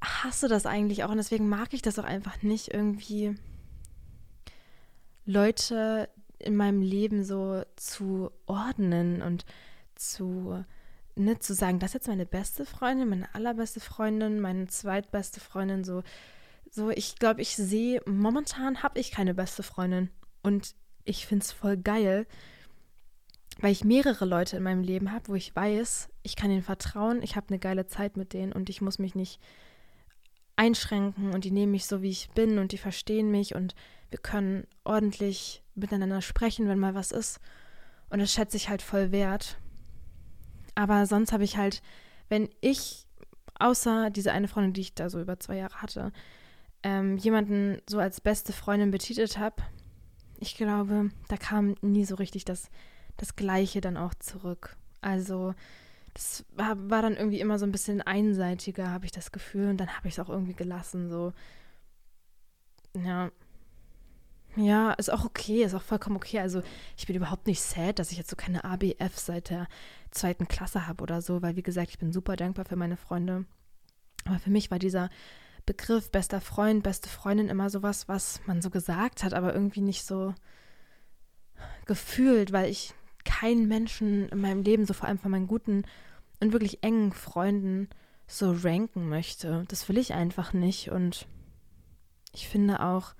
[0.02, 3.34] hasse das eigentlich auch und deswegen mag ich das auch einfach nicht irgendwie
[5.24, 6.08] Leute
[6.38, 9.44] in meinem Leben so zu ordnen und
[9.94, 10.64] zu,
[11.16, 15.84] ne, zu sagen, das ist jetzt meine beste Freundin, meine allerbeste Freundin, meine zweitbeste Freundin,
[15.84, 16.02] so,
[16.70, 20.10] so, ich glaube, ich sehe, momentan habe ich keine beste Freundin
[20.42, 22.26] und ich finde es voll geil,
[23.60, 27.22] weil ich mehrere Leute in meinem Leben habe, wo ich weiß, ich kann ihnen vertrauen,
[27.22, 29.40] ich habe eine geile Zeit mit denen und ich muss mich nicht
[30.58, 33.74] einschränken und die nehmen mich so, wie ich bin und die verstehen mich und
[34.10, 37.40] wir können ordentlich miteinander sprechen, wenn mal was ist.
[38.10, 39.58] Und das schätze ich halt voll wert.
[40.74, 41.82] Aber sonst habe ich halt,
[42.28, 43.06] wenn ich,
[43.58, 46.12] außer diese eine Freundin, die ich da so über zwei Jahre hatte,
[46.82, 49.62] ähm, jemanden so als beste Freundin betitelt habe,
[50.40, 52.70] ich glaube, da kam nie so richtig das,
[53.16, 54.76] das Gleiche dann auch zurück.
[55.00, 55.54] Also,
[56.18, 59.70] das war, war dann irgendwie immer so ein bisschen einseitiger, habe ich das Gefühl.
[59.70, 61.08] Und dann habe ich es auch irgendwie gelassen.
[61.08, 61.32] So,
[62.96, 63.30] ja,
[64.56, 66.40] ja, ist auch okay, ist auch vollkommen okay.
[66.40, 66.62] Also
[66.96, 69.68] ich bin überhaupt nicht sad, dass ich jetzt so keine ABF seit der
[70.10, 73.44] zweiten Klasse habe oder so, weil wie gesagt, ich bin super dankbar für meine Freunde.
[74.24, 75.10] Aber für mich war dieser
[75.66, 80.04] Begriff bester Freund, beste Freundin immer sowas, was man so gesagt hat, aber irgendwie nicht
[80.04, 80.34] so
[81.86, 82.92] gefühlt, weil ich
[83.24, 85.84] keinen Menschen in meinem Leben, so vor allem von meinen guten
[86.40, 87.88] und wirklich engen Freunden,
[88.26, 89.64] so ranken möchte.
[89.68, 91.26] Das will ich einfach nicht und
[92.34, 93.14] Ich finde auch,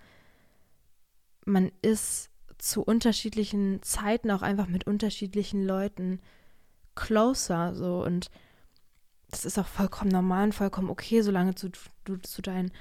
[1.46, 6.20] man ist zu unterschiedlichen Zeiten auch einfach mit unterschiedlichen Leuten
[6.94, 8.30] closer so und
[9.30, 11.70] das ist auch vollkommen normal und vollkommen okay, solange du,
[12.04, 12.72] du zu deinen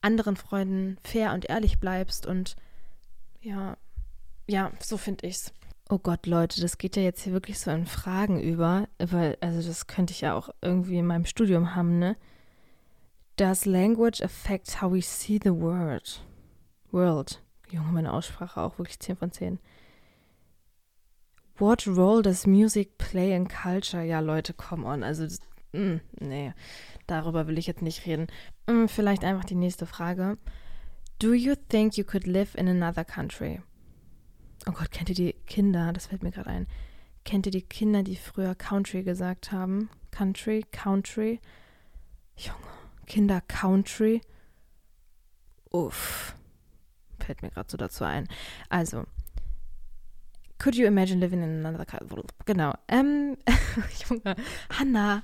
[0.00, 2.56] anderen Freunden fair und ehrlich bleibst und
[3.40, 3.76] ja,
[4.46, 5.52] ja, so finde ich's.
[5.90, 9.66] Oh Gott, Leute, das geht ja jetzt hier wirklich so in Fragen über, weil, also
[9.66, 12.16] das könnte ich ja auch irgendwie in meinem Studium haben, ne?
[13.36, 16.22] Does language affect how we see the world?
[16.90, 17.42] World.
[17.70, 19.58] Junge, meine Aussprache auch wirklich 10 von 10.
[21.56, 24.04] What role does music play in culture?
[24.04, 25.02] Ja, Leute, come on.
[25.02, 25.24] Also,
[25.72, 26.52] mh, mm, nee,
[27.06, 28.26] darüber will ich jetzt nicht reden.
[28.66, 30.36] Mh, mm, vielleicht einfach die nächste Frage.
[31.18, 33.62] Do you think you could live in another country?
[34.66, 35.92] Oh Gott, kennt ihr die Kinder?
[35.92, 36.66] Das fällt mir gerade ein.
[37.24, 39.90] Kennt ihr die Kinder, die früher Country gesagt haben?
[40.10, 41.40] Country, Country.
[42.36, 42.58] Junge,
[43.06, 44.20] Kinder Country.
[45.70, 46.34] Uff
[47.28, 48.26] fällt mir gerade so dazu ein.
[48.70, 49.04] Also,
[50.58, 52.22] could you imagine living in another country?
[52.46, 52.72] Genau.
[52.88, 53.36] Ähm,
[54.08, 54.34] Junge,
[54.70, 55.22] Hannah.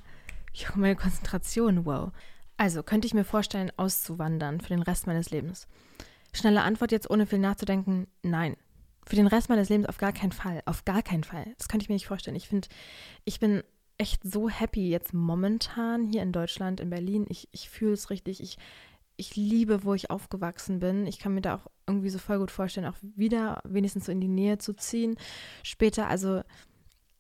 [0.53, 2.13] Junge, meine Konzentration, wow.
[2.59, 5.67] Also, könnte ich mir vorstellen, auszuwandern für den Rest meines Lebens?
[6.35, 8.57] Schnelle Antwort jetzt, ohne viel nachzudenken, nein.
[9.07, 10.63] Für den Rest meines Lebens auf gar keinen Fall.
[10.67, 11.55] Auf gar keinen Fall.
[11.59, 12.37] Das könnte ich mir nicht vorstellen.
[12.37, 12.69] Ich finde,
[13.25, 13.63] ich bin
[13.99, 17.27] echt so happy jetzt momentan hier in Deutschland, in Berlin.
[17.29, 18.41] Ich, ich fühle es richtig.
[18.41, 18.59] Ich
[19.17, 21.07] ich liebe, wo ich aufgewachsen bin.
[21.07, 24.21] Ich kann mir da auch irgendwie so voll gut vorstellen, auch wieder wenigstens so in
[24.21, 25.17] die Nähe zu ziehen.
[25.63, 26.43] Später, also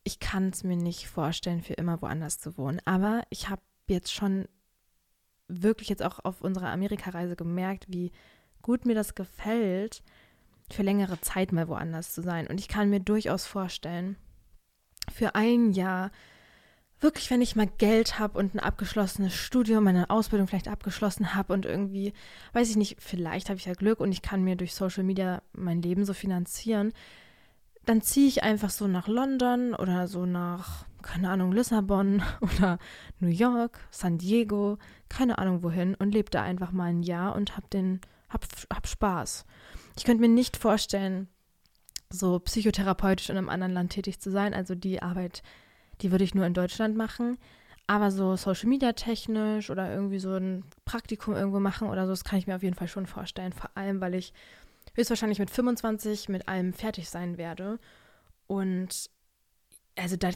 [0.03, 2.81] ich kann es mir nicht vorstellen, für immer woanders zu wohnen.
[2.85, 4.47] Aber ich habe jetzt schon
[5.47, 8.11] wirklich jetzt auch auf unserer Amerikareise gemerkt, wie
[8.63, 10.03] gut mir das gefällt,
[10.71, 12.47] für längere Zeit mal woanders zu sein.
[12.47, 14.17] Und ich kann mir durchaus vorstellen,
[15.13, 16.11] für ein Jahr
[17.01, 21.53] wirklich, wenn ich mal Geld habe und ein abgeschlossenes Studium, meine Ausbildung vielleicht abgeschlossen habe
[21.53, 22.15] und irgendwie,
[22.55, 25.43] weiß ich nicht, vielleicht habe ich ja Glück und ich kann mir durch Social Media
[25.53, 26.93] mein Leben so finanzieren,
[27.85, 32.79] dann ziehe ich einfach so nach London oder so nach, keine Ahnung, Lissabon oder
[33.21, 34.79] New York, San Diego,
[35.11, 38.01] keine Ahnung wohin und lebe da einfach mal ein Jahr und hab den,
[38.31, 39.45] hab, hab Spaß.
[39.97, 41.29] Ich könnte mir nicht vorstellen,
[42.11, 44.55] so psychotherapeutisch in einem anderen Land tätig zu sein.
[44.55, 45.43] Also die Arbeit
[46.01, 47.39] die würde ich nur in Deutschland machen.
[47.87, 52.25] Aber so Social Media technisch oder irgendwie so ein Praktikum irgendwo machen oder so, das
[52.25, 53.53] kann ich mir auf jeden Fall schon vorstellen.
[53.53, 54.33] Vor allem, weil ich
[54.95, 57.79] höchstwahrscheinlich mit 25 mit allem fertig sein werde.
[58.47, 59.11] Und
[59.97, 60.31] also da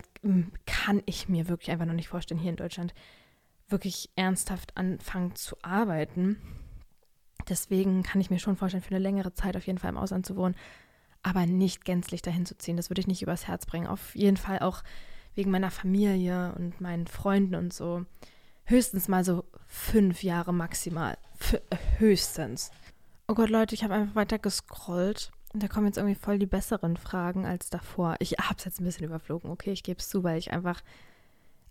[0.67, 2.93] kann ich mir wirklich einfach noch nicht vorstellen, hier in Deutschland
[3.69, 6.39] wirklich ernsthaft anfangen zu arbeiten.
[7.49, 10.27] Deswegen kann ich mir schon vorstellen, für eine längere Zeit auf jeden Fall im Ausland
[10.27, 10.55] zu wohnen,
[11.23, 12.77] aber nicht gänzlich dahin zu ziehen.
[12.77, 13.87] Das würde ich nicht übers Herz bringen.
[13.87, 14.83] Auf jeden Fall auch
[15.35, 18.05] wegen meiner Familie und meinen Freunden und so.
[18.65, 21.17] Höchstens mal so fünf Jahre maximal.
[21.41, 21.61] F
[21.99, 22.71] höchstens.
[23.29, 25.31] Oh Gott, Leute, ich habe einfach weiter gescrollt.
[25.55, 28.17] Und da kommen jetzt irgendwie voll die besseren Fragen als davor.
[28.19, 30.83] Ich habe es jetzt ein bisschen überflogen, okay, ich gebe es zu, weil ich einfach,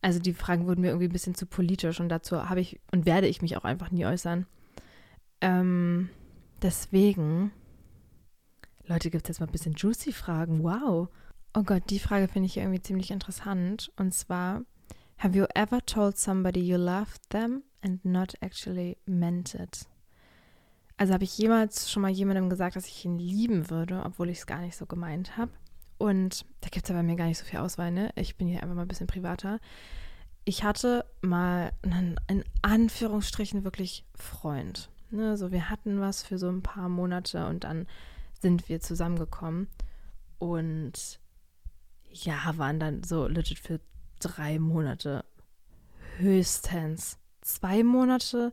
[0.02, 3.06] also die Fragen wurden mir irgendwie ein bisschen zu politisch und dazu habe ich und
[3.06, 4.48] werde ich mich auch einfach nie äußern.
[5.42, 6.10] Ähm,
[6.62, 7.52] deswegen,
[8.86, 10.64] Leute, gibt es jetzt mal ein bisschen juicy Fragen.
[10.64, 11.10] Wow.
[11.54, 13.92] Oh Gott, die Frage finde ich irgendwie ziemlich interessant.
[13.98, 14.62] Und zwar,
[15.18, 19.88] have you ever told somebody you loved them and not actually meant it?
[20.98, 24.40] Also habe ich jemals schon mal jemandem gesagt, dass ich ihn lieben würde, obwohl ich
[24.40, 25.52] es gar nicht so gemeint habe.
[26.00, 28.12] Und da gibt es ja bei mir gar nicht so viel Auswahl, ne?
[28.16, 29.60] Ich bin hier einfach mal ein bisschen privater.
[30.46, 34.90] Ich hatte mal einen, in Anführungsstrichen wirklich Freund.
[35.10, 35.38] Ne?
[35.38, 37.88] So, wir hatten was für so ein paar Monate und dann
[38.40, 39.68] sind wir zusammengekommen.
[40.40, 41.20] Und
[42.12, 43.80] ja, waren dann so legit für
[44.20, 45.26] drei Monate
[46.18, 47.18] höchstens.
[47.42, 48.52] Zwei Monate,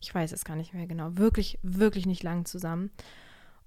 [0.00, 2.90] ich weiß es gar nicht mehr genau, wirklich, wirklich nicht lang zusammen.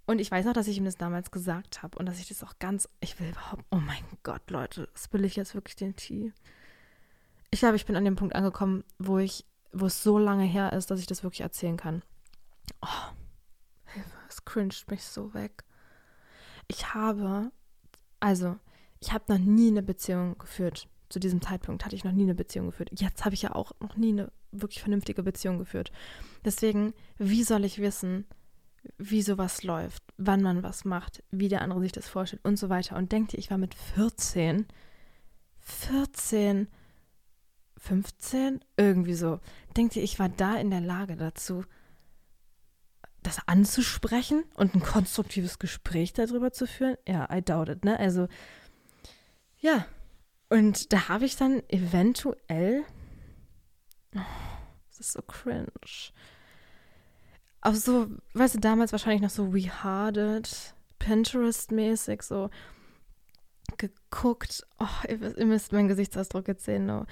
[0.06, 2.44] Und ich weiß noch, dass ich ihm das damals gesagt habe und dass ich das
[2.44, 5.96] auch ganz, ich will überhaupt, oh mein Gott, Leute, das will ich jetzt wirklich den
[5.96, 6.32] Tee.
[7.52, 10.72] Ich glaube, ich bin an dem Punkt angekommen, wo ich, wo es so lange her
[10.74, 12.04] ist, dass ich das wirklich erzählen kann.
[12.82, 13.14] Oh,
[14.30, 15.64] es cringed mich so weg.
[16.68, 17.52] Ich habe,
[18.20, 18.58] also,
[19.00, 20.88] ich habe noch nie eine Beziehung geführt.
[21.10, 22.90] Zu diesem Zeitpunkt hatte ich noch nie eine Beziehung geführt.
[22.94, 25.92] Jetzt habe ich ja auch noch nie eine wirklich vernünftige Beziehung geführt.
[26.44, 28.26] Deswegen, wie soll ich wissen,
[28.98, 32.70] wie sowas läuft, wann man was macht, wie der andere sich das vorstellt und so
[32.70, 32.96] weiter.
[32.96, 34.66] Und denkt ihr, ich war mit 14,
[35.60, 36.68] 14,
[37.78, 39.40] 15, irgendwie so.
[39.76, 41.64] Denkt ihr, ich war da in der Lage dazu,
[43.28, 46.98] das anzusprechen und ein konstruktives Gespräch darüber zu führen?
[47.08, 48.00] Ja, I doubt it, ne?
[48.00, 48.28] Also,
[49.60, 49.86] ja,
[50.50, 52.84] und da habe ich dann eventuell,
[54.16, 54.20] oh,
[54.90, 55.68] das ist so cringe,
[57.62, 62.50] Auf so, weißt du, damals wahrscheinlich noch so Reharded, Pinterest-mäßig, so
[63.78, 64.66] geguckt.
[64.80, 66.86] Oh, ihr, ihr müsst meinen Gesichtsausdruck jetzt sehen.
[66.86, 67.06] No.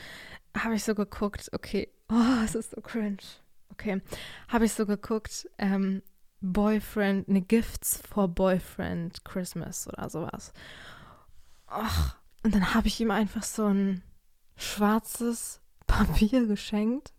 [0.58, 1.90] Habe ich so geguckt, okay.
[2.10, 3.18] Oh, es ist so cringe.
[3.72, 4.02] Okay.
[4.48, 6.02] Habe ich so geguckt, ähm,
[6.42, 10.54] Boyfriend, ne, Gifts for Boyfriend Christmas oder sowas.
[11.68, 14.04] Och, und dann habe ich ihm einfach so ein
[14.56, 17.14] schwarzes Papier geschenkt.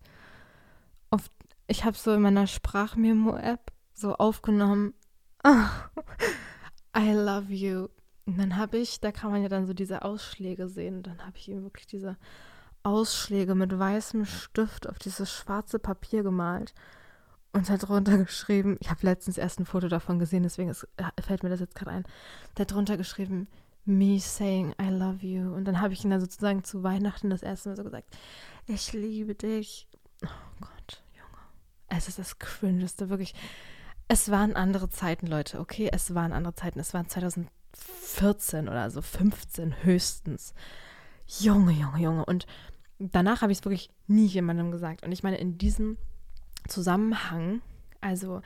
[1.11, 1.31] Auf,
[1.67, 4.95] ich habe so in meiner Sprachmemo-App so aufgenommen.
[5.45, 7.89] I love you.
[8.27, 11.03] Und dann habe ich, da kann man ja dann so diese Ausschläge sehen.
[11.03, 12.17] Dann habe ich ihm wirklich diese
[12.87, 16.73] Ausschläge mit weißem Stift auf dieses schwarze Papier gemalt
[17.53, 21.23] und hat drunter geschrieben, ich habe letztens erst ein Foto davon gesehen, deswegen ist, äh,
[21.23, 22.05] fällt mir das jetzt gerade ein,
[22.57, 23.49] der hat drunter geschrieben,
[23.85, 25.53] me saying I love you.
[25.53, 28.17] Und dann habe ich ihn dann sozusagen zu Weihnachten das erste Mal so gesagt,
[28.67, 29.89] ich liebe dich.
[30.25, 30.29] Oh
[30.61, 31.43] Gott, Junge.
[31.89, 33.35] Es ist das Cringeste, wirklich.
[34.09, 35.89] Es waren andere Zeiten, Leute, okay?
[35.93, 36.79] Es waren andere Zeiten.
[36.79, 40.55] Es waren 2014 oder so, 15 höchstens.
[41.27, 42.25] Junge, Junge, Junge.
[42.25, 42.47] Und
[42.99, 45.05] danach habe ich es wirklich nie jemandem gesagt.
[45.05, 45.99] Und ich meine, in diesem
[46.69, 47.61] Zusammenhang,
[48.01, 48.43] also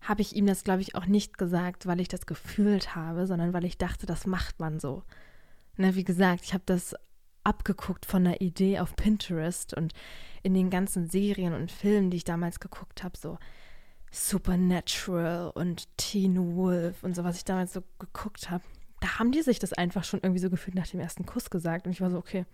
[0.00, 3.52] habe ich ihm das, glaube ich, auch nicht gesagt, weil ich das gefühlt habe, sondern
[3.52, 5.02] weil ich dachte, das macht man so.
[5.76, 6.94] Na, wie gesagt, ich habe das
[7.44, 9.92] abgeguckt von der Idee auf Pinterest und
[10.42, 13.38] in den ganzen Serien und Filmen, die ich damals geguckt habe, so
[14.10, 18.64] Supernatural und Teen Wolf und so, was ich damals so geguckt habe,
[19.00, 21.86] da haben die sich das einfach schon irgendwie so gefühlt nach dem ersten Kuss gesagt.
[21.86, 22.44] Und ich war so, okay,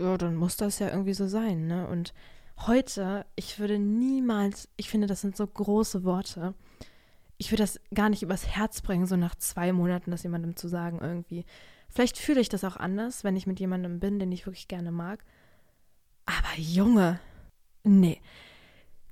[0.00, 1.86] ja, dann muss das ja irgendwie so sein, ne?
[1.86, 2.12] Und
[2.66, 6.54] heute, ich würde niemals, ich finde, das sind so große Worte.
[7.38, 10.68] Ich würde das gar nicht übers Herz bringen, so nach zwei Monaten das jemandem zu
[10.68, 11.44] sagen irgendwie.
[11.88, 14.92] Vielleicht fühle ich das auch anders, wenn ich mit jemandem bin, den ich wirklich gerne
[14.92, 15.24] mag.
[16.26, 17.18] Aber Junge,
[17.82, 18.20] nee.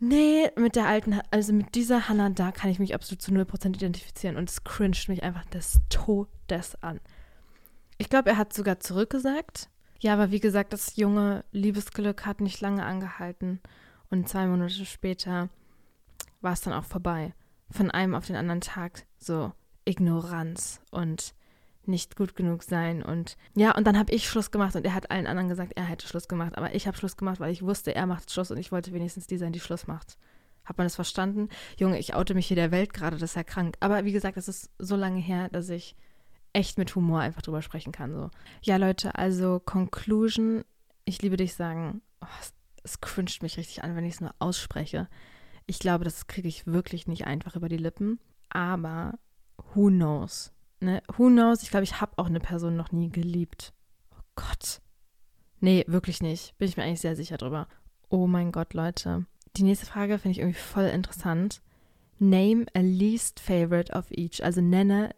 [0.00, 3.74] Nee, mit der alten, also mit dieser Hannah da kann ich mich absolut zu 0%
[3.74, 7.00] identifizieren und es cringed mich einfach des Todes an.
[7.96, 9.68] Ich glaube, er hat sogar zurückgesagt,
[10.00, 13.60] ja, aber wie gesagt, das junge Liebesglück hat nicht lange angehalten.
[14.10, 15.48] Und zwei Monate später
[16.40, 17.34] war es dann auch vorbei.
[17.70, 19.52] Von einem auf den anderen Tag so
[19.84, 21.34] Ignoranz und
[21.88, 25.10] nicht gut genug sein und ja, und dann habe ich Schluss gemacht und er hat
[25.10, 27.94] allen anderen gesagt, er hätte Schluss gemacht, aber ich habe Schluss gemacht, weil ich wusste,
[27.94, 30.18] er macht Schluss und ich wollte wenigstens die sein, die Schluss macht.
[30.64, 31.48] Hat man das verstanden?
[31.78, 33.76] Junge, ich oute mich hier der Welt gerade, das ist ja krank.
[33.80, 35.96] Aber wie gesagt, das ist so lange her, dass ich
[36.52, 38.14] echt mit Humor einfach drüber sprechen kann.
[38.14, 38.30] So.
[38.62, 40.64] Ja, Leute, also Conclusion,
[41.04, 44.34] ich liebe dich sagen, oh, es, es cringet mich richtig an, wenn ich es nur
[44.38, 45.08] ausspreche.
[45.66, 48.18] Ich glaube, das kriege ich wirklich nicht einfach über die Lippen.
[48.48, 49.18] Aber
[49.74, 50.52] who knows?
[50.80, 51.02] Ne?
[51.16, 51.62] Who knows?
[51.62, 53.72] Ich glaube, ich habe auch eine Person noch nie geliebt.
[54.12, 54.80] Oh Gott.
[55.60, 56.56] Nee, wirklich nicht.
[56.58, 57.68] Bin ich mir eigentlich sehr sicher drüber.
[58.08, 59.26] Oh mein Gott, Leute.
[59.56, 61.60] Die nächste Frage finde ich irgendwie voll interessant.
[62.18, 64.42] Name a least favorite of each.
[64.42, 65.14] Also nenne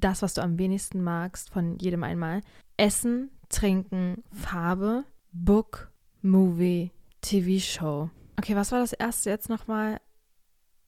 [0.00, 2.40] das, was du am wenigsten magst von jedem einmal.
[2.76, 5.90] Essen, Trinken, Farbe, Book,
[6.22, 8.10] Movie, TV-Show.
[8.38, 10.00] Okay, was war das erste jetzt nochmal?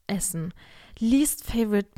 [0.06, 0.52] Essen.
[0.98, 1.90] Least favorite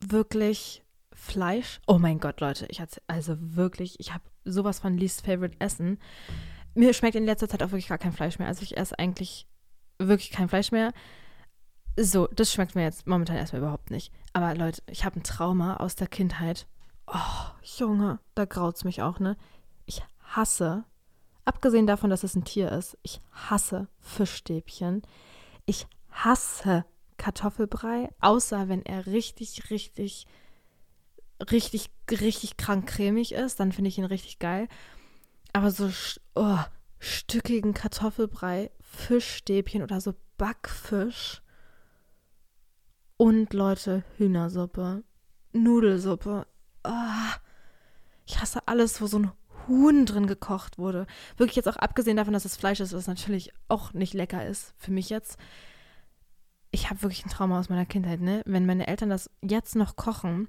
[0.00, 1.80] wirklich Fleisch.
[1.86, 5.98] Oh mein Gott, Leute, ich hatte also wirklich, ich habe sowas von least favorite Essen.
[6.74, 8.48] Mir schmeckt in letzter Zeit auch wirklich gar kein Fleisch mehr.
[8.48, 9.46] Also ich esse eigentlich
[9.98, 10.92] wirklich kein Fleisch mehr.
[11.96, 14.12] So, das schmeckt mir jetzt momentan erstmal überhaupt nicht.
[14.32, 16.66] Aber Leute, ich habe ein Trauma aus der Kindheit.
[17.06, 17.18] Oh,
[17.62, 19.36] Junge, da graut es mich auch, ne?
[19.86, 20.84] Ich hasse,
[21.44, 25.02] abgesehen davon, dass es ein Tier ist, ich hasse Fischstäbchen.
[25.66, 26.84] Ich hasse
[27.16, 30.26] Kartoffelbrei, außer wenn er richtig, richtig,
[31.50, 34.68] richtig, richtig krank cremig ist, dann finde ich ihn richtig geil.
[35.52, 35.90] Aber so
[36.34, 36.58] oh,
[36.98, 41.43] stückigen Kartoffelbrei, Fischstäbchen oder so Backfisch
[43.16, 45.04] und Leute, Hühnersuppe,
[45.52, 46.46] Nudelsuppe.
[46.84, 47.32] Oh,
[48.26, 49.32] ich hasse alles, wo so ein
[49.66, 51.06] Huhn drin gekocht wurde.
[51.36, 54.74] Wirklich jetzt auch abgesehen davon, dass es Fleisch ist, was natürlich auch nicht lecker ist
[54.76, 55.38] für mich jetzt.
[56.70, 58.42] Ich habe wirklich ein Trauma aus meiner Kindheit, ne?
[58.46, 60.48] Wenn meine Eltern das jetzt noch kochen,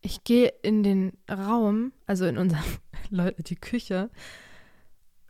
[0.00, 2.64] ich gehe in den Raum, also in unseren
[3.10, 4.10] Leute, die Küche,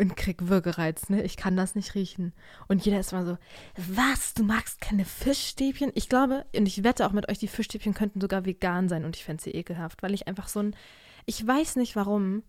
[0.00, 1.22] und krieg Würgereiz, ne?
[1.22, 2.32] Ich kann das nicht riechen.
[2.68, 3.36] Und jeder ist immer so,
[3.76, 5.92] was, du magst keine Fischstäbchen?
[5.94, 9.14] Ich glaube, und ich wette auch mit euch, die Fischstäbchen könnten sogar vegan sein und
[9.16, 10.74] ich fände sie ekelhaft, weil ich einfach so ein,
[11.26, 12.42] ich weiß nicht warum,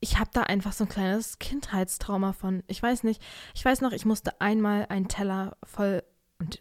[0.00, 2.62] ich habe da einfach so ein kleines Kindheitstrauma von.
[2.66, 3.22] Ich weiß nicht,
[3.54, 6.02] ich weiß noch, ich musste einmal einen Teller voll,
[6.38, 6.60] und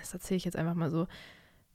[0.00, 1.08] das erzähle ich jetzt einfach mal so,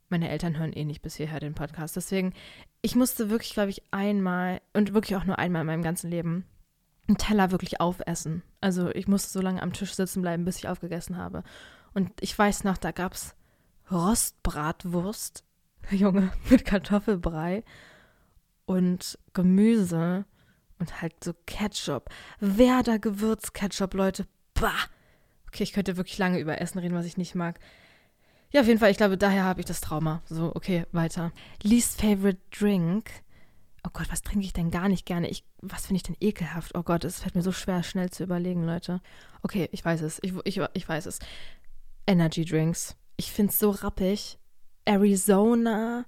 [0.08, 2.34] meine Eltern hören eh nicht bis hierher den Podcast, deswegen,
[2.80, 6.44] ich musste wirklich, glaube ich, einmal und wirklich auch nur einmal in meinem ganzen Leben
[7.12, 8.42] einen Teller wirklich aufessen.
[8.60, 11.44] Also ich musste so lange am Tisch sitzen bleiben, bis ich aufgegessen habe.
[11.94, 13.34] Und ich weiß noch, da gab es
[13.90, 15.44] Rostbratwurst,
[15.90, 17.64] Junge, mit Kartoffelbrei
[18.64, 20.24] und Gemüse
[20.78, 22.08] und halt so Ketchup.
[22.40, 24.26] Werder Gewürzketchup, Leute.
[24.54, 24.72] Bah!
[25.48, 27.60] Okay, ich könnte wirklich lange über Essen reden, was ich nicht mag.
[28.52, 30.22] Ja, auf jeden Fall, ich glaube, daher habe ich das Trauma.
[30.26, 31.32] So, okay, weiter.
[31.62, 33.10] Least favorite drink.
[33.84, 35.28] Oh Gott, was trinke ich denn gar nicht gerne?
[35.28, 36.76] Ich, was finde ich denn ekelhaft?
[36.76, 39.00] Oh Gott, es fällt mir so schwer, schnell zu überlegen, Leute.
[39.42, 40.20] Okay, ich weiß es.
[40.22, 41.18] Ich, ich, ich weiß es.
[42.06, 42.96] Energy Drinks.
[43.16, 44.38] Ich finde es so rappig.
[44.84, 46.04] Arizona,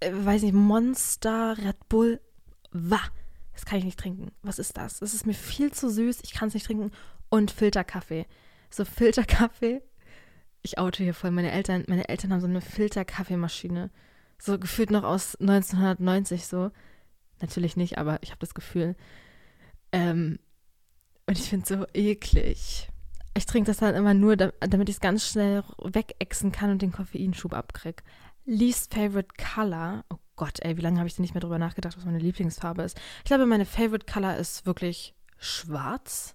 [0.00, 2.20] äh, weiß nicht, Monster, Red Bull.
[2.72, 3.02] Wah!
[3.52, 4.30] Das kann ich nicht trinken.
[4.42, 5.00] Was ist das?
[5.00, 6.20] Das ist mir viel zu süß.
[6.22, 6.92] Ich kann es nicht trinken.
[7.28, 8.26] Und Filterkaffee.
[8.70, 9.82] So Filterkaffee.
[10.62, 11.84] Ich oute hier voll meine Eltern.
[11.88, 13.90] Meine Eltern haben so eine Filterkaffeemaschine.
[14.40, 16.70] So gefühlt noch aus 1990 so.
[17.40, 18.96] Natürlich nicht, aber ich habe das Gefühl.
[19.92, 20.38] Ähm,
[21.26, 22.88] und ich finde es so eklig.
[23.36, 26.92] Ich trinke das dann immer nur, damit ich es ganz schnell wegexen kann und den
[26.92, 28.02] Koffeinschub abkrieg.
[28.44, 30.04] Least favorite color.
[30.10, 32.82] Oh Gott, ey, wie lange habe ich denn nicht mehr drüber nachgedacht, was meine Lieblingsfarbe
[32.82, 32.98] ist?
[33.18, 36.34] Ich glaube, meine favorite color ist wirklich schwarz.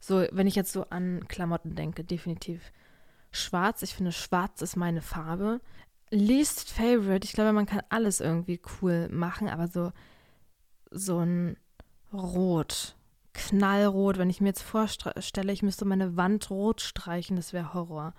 [0.00, 2.72] So, wenn ich jetzt so an Klamotten denke, definitiv
[3.30, 3.82] schwarz.
[3.82, 5.60] Ich finde, schwarz ist meine Farbe.
[6.14, 9.92] Least favorite, ich glaube, man kann alles irgendwie cool machen, aber so,
[10.90, 11.56] so ein
[12.12, 12.96] Rot,
[13.32, 18.14] knallrot, wenn ich mir jetzt vorstelle, ich müsste meine Wand rot streichen, das wäre Horror.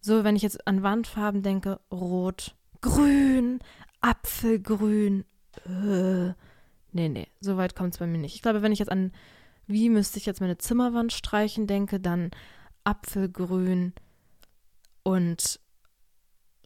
[0.00, 3.60] So, wenn ich jetzt an Wandfarben denke, rot, grün,
[4.02, 5.24] Apfelgrün.
[5.64, 6.34] Äh,
[6.92, 8.34] nee, nee, so weit kommt es bei mir nicht.
[8.34, 9.12] Ich glaube, wenn ich jetzt an
[9.66, 12.30] wie müsste ich jetzt meine Zimmerwand streichen denke, dann
[12.84, 13.92] Apfelgrün
[15.02, 15.60] und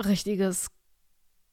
[0.01, 0.71] richtiges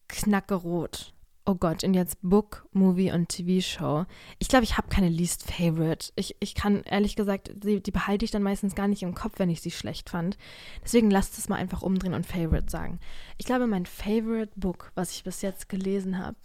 [0.07, 1.13] Knackerot.
[1.45, 4.05] Oh Gott, und jetzt Book, Movie und TV-Show.
[4.37, 6.11] Ich glaube, ich habe keine Least Favorite.
[6.17, 9.39] Ich, ich kann ehrlich gesagt, die, die, behalte ich dann meistens gar nicht im Kopf,
[9.39, 10.37] wenn ich sie schlecht fand.
[10.83, 12.99] Deswegen lasst es mal einfach umdrehen und Favorite sagen.
[13.37, 16.37] Ich glaube, mein Favorite Book, was ich bis jetzt gelesen habe,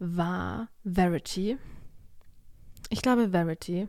[0.00, 1.56] war Verity.
[2.88, 3.86] Ich glaube Verity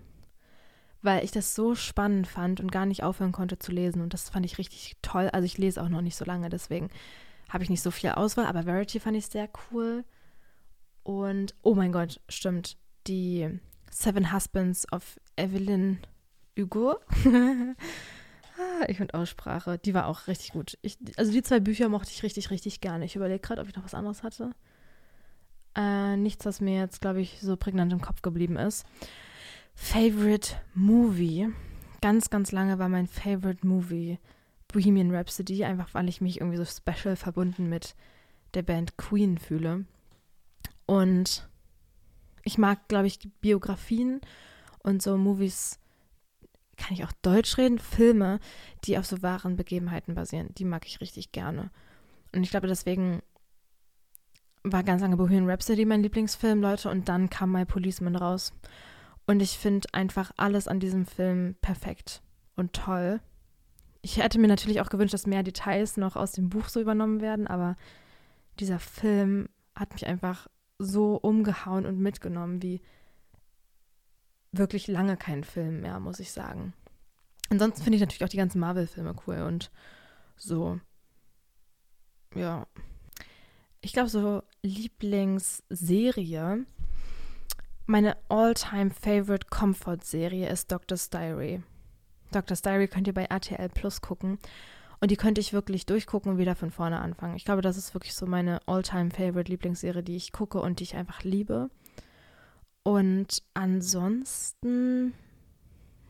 [1.01, 4.01] weil ich das so spannend fand und gar nicht aufhören konnte zu lesen.
[4.01, 5.29] Und das fand ich richtig toll.
[5.31, 6.89] Also ich lese auch noch nicht so lange, deswegen
[7.49, 10.03] habe ich nicht so viel Auswahl, aber Verity fand ich sehr cool.
[11.03, 12.77] Und oh mein Gott, stimmt,
[13.07, 15.99] die Seven Husbands of Evelyn
[16.57, 16.99] Hugo.
[18.57, 20.77] Ah, ich finde Aussprache, die war auch richtig gut.
[20.81, 23.05] Ich, also die zwei Bücher mochte ich richtig, richtig gerne.
[23.05, 24.51] Ich überlege gerade, ob ich noch was anderes hatte.
[25.75, 28.85] Äh, nichts, was mir jetzt, glaube ich, so prägnant im Kopf geblieben ist.
[29.73, 31.49] Favorite Movie.
[32.01, 34.19] Ganz, ganz lange war mein Favorite Movie
[34.67, 37.95] Bohemian Rhapsody, einfach weil ich mich irgendwie so special verbunden mit
[38.53, 39.85] der Band Queen fühle.
[40.85, 41.47] Und
[42.43, 44.21] ich mag, glaube ich, Biografien
[44.79, 45.79] und so Movies,
[46.77, 48.39] kann ich auch Deutsch reden, Filme,
[48.85, 50.49] die auf so wahren Begebenheiten basieren.
[50.57, 51.69] Die mag ich richtig gerne.
[52.33, 53.21] Und ich glaube, deswegen
[54.63, 58.53] war ganz lange Bohemian Rhapsody mein Lieblingsfilm, Leute, und dann kam My Policeman raus.
[59.27, 62.21] Und ich finde einfach alles an diesem Film perfekt
[62.55, 63.21] und toll.
[64.01, 67.21] Ich hätte mir natürlich auch gewünscht, dass mehr Details noch aus dem Buch so übernommen
[67.21, 67.75] werden, aber
[68.59, 70.47] dieser Film hat mich einfach
[70.79, 72.81] so umgehauen und mitgenommen wie
[74.51, 76.73] wirklich lange kein Film mehr, muss ich sagen.
[77.49, 79.71] Ansonsten finde ich natürlich auch die ganzen Marvel-Filme cool und
[80.35, 80.79] so.
[82.35, 82.67] Ja.
[83.81, 86.65] Ich glaube, so Lieblingsserie
[87.91, 91.61] meine all-time favorite Comfort-Serie ist Doctor's Diary.
[92.31, 94.39] Doctor's Diary könnt ihr bei RTL Plus gucken.
[95.01, 97.35] Und die könnte ich wirklich durchgucken und wieder von vorne anfangen.
[97.35, 100.83] Ich glaube, das ist wirklich so meine all-time favorite Lieblingsserie, die ich gucke und die
[100.83, 101.69] ich einfach liebe.
[102.83, 105.13] Und ansonsten,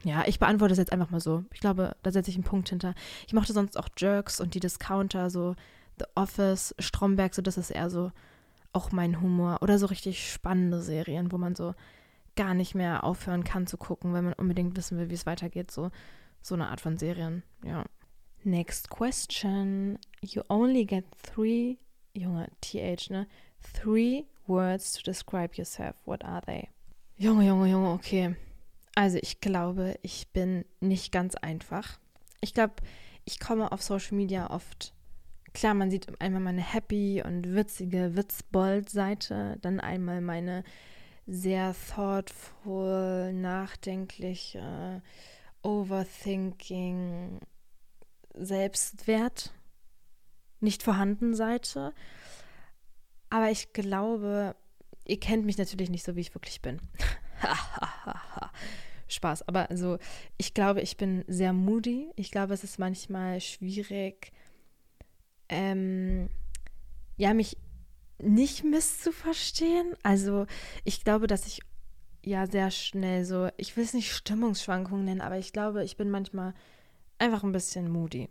[0.03, 1.45] ja, ich beantworte es jetzt einfach mal so.
[1.51, 2.93] Ich glaube, da setze ich einen Punkt hinter.
[3.25, 5.55] Ich mochte sonst auch Jerks und die Discounter, so
[5.97, 8.11] The Office, Stromberg, so das ist eher so
[8.73, 9.59] auch mein Humor.
[9.61, 11.73] Oder so richtig spannende Serien, wo man so
[12.35, 15.71] gar nicht mehr aufhören kann zu gucken, wenn man unbedingt wissen will, wie es weitergeht.
[15.71, 15.91] So,
[16.41, 17.85] so eine Art von Serien, ja.
[18.43, 19.99] Next question.
[20.21, 21.77] You only get three,
[22.13, 23.27] Junge, TH, ne?
[23.61, 25.95] Three words to describe yourself.
[26.05, 26.69] What are they?
[27.17, 28.35] Junge, Junge, Junge, okay.
[28.95, 31.99] Also ich glaube, ich bin nicht ganz einfach.
[32.41, 32.73] Ich glaube,
[33.25, 34.93] ich komme auf Social Media oft
[35.53, 40.63] Klar, man sieht einmal meine happy und witzige Witzbold-Seite, dann einmal meine
[41.27, 45.01] sehr thoughtful, nachdenkliche,
[45.61, 47.39] overthinking,
[48.33, 49.53] Selbstwert
[50.61, 51.93] nicht vorhanden Seite.
[53.29, 54.55] Aber ich glaube,
[55.05, 56.79] ihr kennt mich natürlich nicht so, wie ich wirklich bin.
[59.07, 59.47] Spaß.
[59.47, 59.97] Aber also,
[60.37, 62.11] ich glaube, ich bin sehr moody.
[62.15, 64.31] Ich glaube, es ist manchmal schwierig,
[65.51, 66.29] ähm,
[67.17, 67.57] ja, mich
[68.17, 69.93] nicht misszuverstehen.
[70.01, 70.47] Also,
[70.83, 71.59] ich glaube, dass ich
[72.23, 76.09] ja sehr schnell so, ich will es nicht Stimmungsschwankungen nennen, aber ich glaube, ich bin
[76.09, 76.53] manchmal
[77.19, 78.27] einfach ein bisschen moody.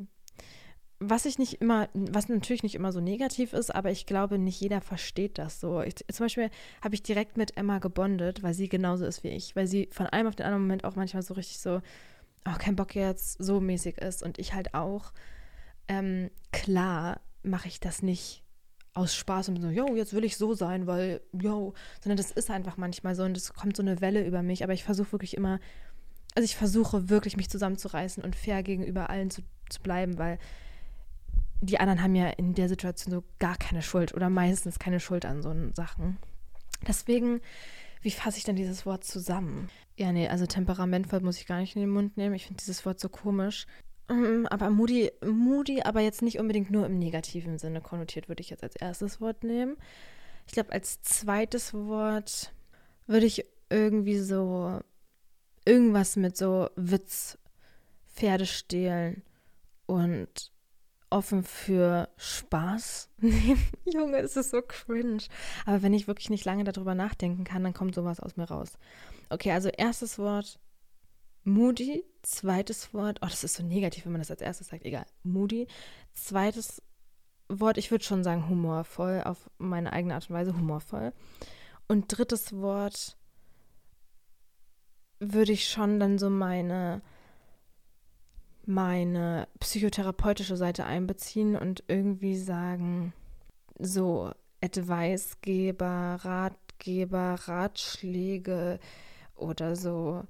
[1.03, 4.61] Was ich nicht immer, was natürlich nicht immer so negativ ist, aber ich glaube, nicht
[4.61, 5.81] jeder versteht das so.
[5.81, 6.51] Ich, zum Beispiel
[6.83, 10.07] habe ich direkt mit Emma gebondet, weil sie genauso ist wie ich, weil sie von
[10.07, 11.81] einem auf den anderen Moment auch manchmal so richtig so,
[12.47, 15.13] oh, kein Bock jetzt, so mäßig ist und ich halt auch.
[15.91, 18.45] Ähm, klar mache ich das nicht
[18.95, 22.49] aus Spaß und so, yo, jetzt will ich so sein, weil, yo, sondern das ist
[22.49, 25.37] einfach manchmal so und es kommt so eine Welle über mich, aber ich versuche wirklich
[25.37, 25.59] immer,
[26.37, 30.39] also ich versuche wirklich mich zusammenzureißen und fair gegenüber allen zu, zu bleiben, weil
[31.61, 35.25] die anderen haben ja in der Situation so gar keine Schuld oder meistens keine Schuld
[35.25, 36.19] an so Sachen.
[36.87, 37.41] Deswegen,
[38.01, 39.69] wie fasse ich denn dieses Wort zusammen?
[39.97, 42.37] Ja, nee, also temperamentvoll muss ich gar nicht in den Mund nehmen.
[42.37, 43.67] Ich finde dieses Wort so komisch.
[44.11, 48.51] Mm, aber moody, moody, aber jetzt nicht unbedingt nur im negativen Sinne konnotiert, würde ich
[48.51, 49.77] jetzt als erstes Wort nehmen.
[50.47, 52.53] Ich glaube, als zweites Wort
[53.07, 54.81] würde ich irgendwie so
[55.65, 57.39] irgendwas mit so Witz,
[58.13, 59.23] Pferde stehlen
[59.87, 60.51] und
[61.09, 63.63] offen für Spaß nehmen.
[63.85, 65.23] Junge, es ist so cringe.
[65.67, 68.73] Aber wenn ich wirklich nicht lange darüber nachdenken kann, dann kommt sowas aus mir raus.
[69.29, 70.59] Okay, also erstes Wort
[71.45, 75.07] Moody, zweites Wort, oh, das ist so negativ, wenn man das als erstes sagt, egal.
[75.23, 75.67] Moody,
[76.13, 76.83] zweites
[77.49, 81.13] Wort, ich würde schon sagen humorvoll, auf meine eigene Art und Weise humorvoll.
[81.89, 83.17] Und drittes Wort
[85.19, 87.03] würde ich schon dann so meine,
[88.65, 93.13] meine psychotherapeutische Seite einbeziehen und irgendwie sagen,
[93.79, 94.33] so
[94.63, 98.79] Advicegeber, Ratgeber, Ratschläge
[99.35, 100.25] oder so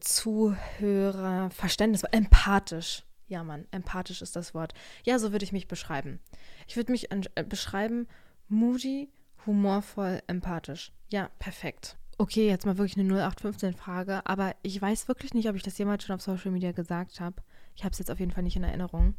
[0.00, 3.04] Zuhörer, Verständnis, empathisch.
[3.26, 4.74] Ja, Mann, empathisch ist das Wort.
[5.04, 6.20] Ja, so würde ich mich beschreiben.
[6.66, 8.06] Ich würde mich äh, beschreiben,
[8.48, 9.10] moody,
[9.46, 10.92] humorvoll, empathisch.
[11.10, 11.96] Ja, perfekt.
[12.16, 16.04] Okay, jetzt mal wirklich eine 0815-Frage, aber ich weiß wirklich nicht, ob ich das jemals
[16.04, 17.42] schon auf Social Media gesagt habe.
[17.74, 19.14] Ich habe es jetzt auf jeden Fall nicht in Erinnerung.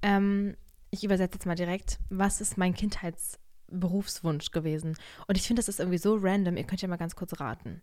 [0.00, 0.56] Ähm,
[0.90, 1.98] ich übersetze jetzt mal direkt.
[2.08, 4.96] Was ist mein Kindheitsberufswunsch gewesen?
[5.26, 6.56] Und ich finde, das ist irgendwie so random.
[6.56, 7.82] Ihr könnt ja mal ganz kurz raten.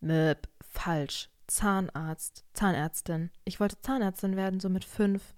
[0.00, 1.28] Möp, falsch.
[1.46, 3.30] Zahnarzt, Zahnärztin.
[3.44, 5.34] Ich wollte Zahnärztin werden, so mit fünf.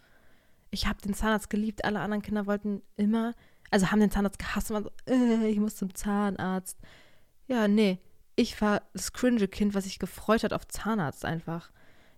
[0.71, 1.85] Ich habe den Zahnarzt geliebt.
[1.85, 3.35] Alle anderen Kinder wollten immer,
[3.71, 6.79] also haben den Zahnarzt gehasst und waren so, äh, ich muss zum Zahnarzt.
[7.47, 7.99] Ja, nee.
[8.37, 11.71] Ich war das cringe Kind, was sich gefreut hat auf Zahnarzt einfach.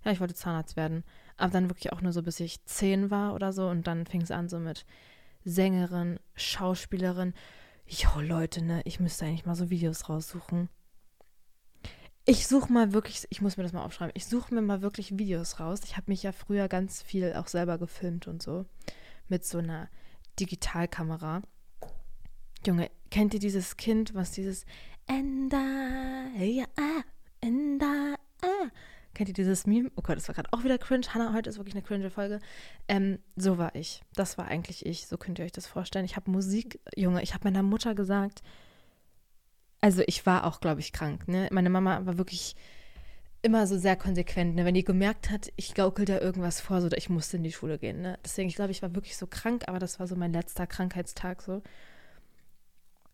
[0.05, 1.05] Ja, ich wollte Zahnarzt werden.
[1.37, 3.69] Aber dann wirklich auch nur so, bis ich zehn war oder so.
[3.69, 4.85] Und dann fing es an so mit
[5.45, 7.35] Sängerin, Schauspielerin.
[7.87, 10.69] Jo, Leute, ne, ich müsste eigentlich mal so Videos raussuchen.
[12.31, 15.19] Ich suche mal wirklich, ich muss mir das mal aufschreiben, ich suche mir mal wirklich
[15.19, 15.81] Videos raus.
[15.83, 18.67] Ich habe mich ja früher ganz viel auch selber gefilmt und so.
[19.27, 19.89] Mit so einer
[20.39, 21.43] Digitalkamera.
[22.65, 24.65] Junge, kennt ihr dieses Kind, was dieses
[25.09, 27.03] Enda, ja, ah,
[27.41, 28.69] Enda, ah.
[29.13, 29.91] Kennt ihr dieses Meme?
[29.97, 31.13] Oh Gott, das war gerade auch wieder cringe.
[31.13, 32.39] Hannah, heute ist wirklich eine cringe Folge.
[32.87, 34.05] Ähm, so war ich.
[34.15, 35.09] Das war eigentlich ich.
[35.09, 36.05] So könnt ihr euch das vorstellen.
[36.05, 38.41] Ich habe Musik, Junge, ich habe meiner Mutter gesagt,
[39.81, 41.27] also ich war auch, glaube ich, krank.
[41.29, 41.49] Ne?
[41.53, 42.57] Meine Mama war wirklich
[43.43, 44.55] immer so sehr konsequent.
[44.55, 44.65] Ne?
[44.65, 47.79] Wenn die gemerkt hat, ich gaukel da irgendwas vor, so ich musste in die Schule
[47.79, 48.03] gehen.
[48.03, 48.19] Ne?
[48.25, 51.43] Deswegen, ich glaube, ich war wirklich so krank, aber das war so mein letzter Krankheitstag
[51.43, 51.63] so.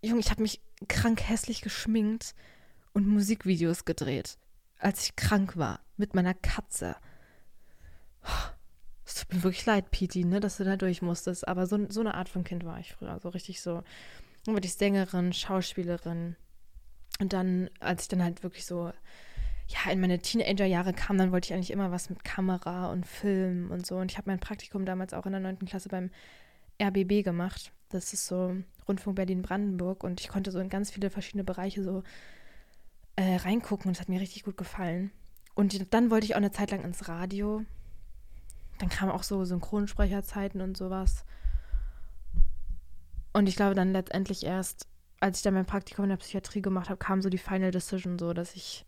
[0.02, 2.34] Junge, ich habe mich krank hässlich geschminkt
[2.92, 4.38] und Musikvideos gedreht,
[4.78, 6.96] als ich krank war, mit meiner Katze.
[9.04, 11.46] Es tut mir wirklich leid, Piti, ne, dass du da durch musstest.
[11.46, 13.20] Aber so, so eine Art von Kind war ich früher.
[13.20, 13.84] So richtig so,
[14.46, 16.36] wirklich Sängerin, Schauspielerin,
[17.18, 18.92] und dann, als ich dann halt wirklich so,
[19.68, 23.70] ja, in meine Teenager-Jahre kam, dann wollte ich eigentlich immer was mit Kamera und Film
[23.70, 23.96] und so.
[23.96, 25.60] Und ich habe mein Praktikum damals auch in der 9.
[25.60, 26.10] Klasse beim
[26.80, 27.72] RBB gemacht.
[27.88, 28.56] Das ist so
[28.86, 30.04] Rundfunk Berlin-Brandenburg.
[30.04, 32.02] Und ich konnte so in ganz viele verschiedene Bereiche so
[33.16, 35.10] äh, reingucken und es hat mir richtig gut gefallen.
[35.54, 37.64] Und dann wollte ich auch eine Zeit lang ins Radio.
[38.78, 41.24] Dann kamen auch so Synchronsprecherzeiten und sowas.
[43.32, 44.86] Und ich glaube dann letztendlich erst
[45.20, 48.18] als ich dann mein Praktikum in der Psychiatrie gemacht habe, kam so die Final Decision
[48.18, 48.84] so, dass ich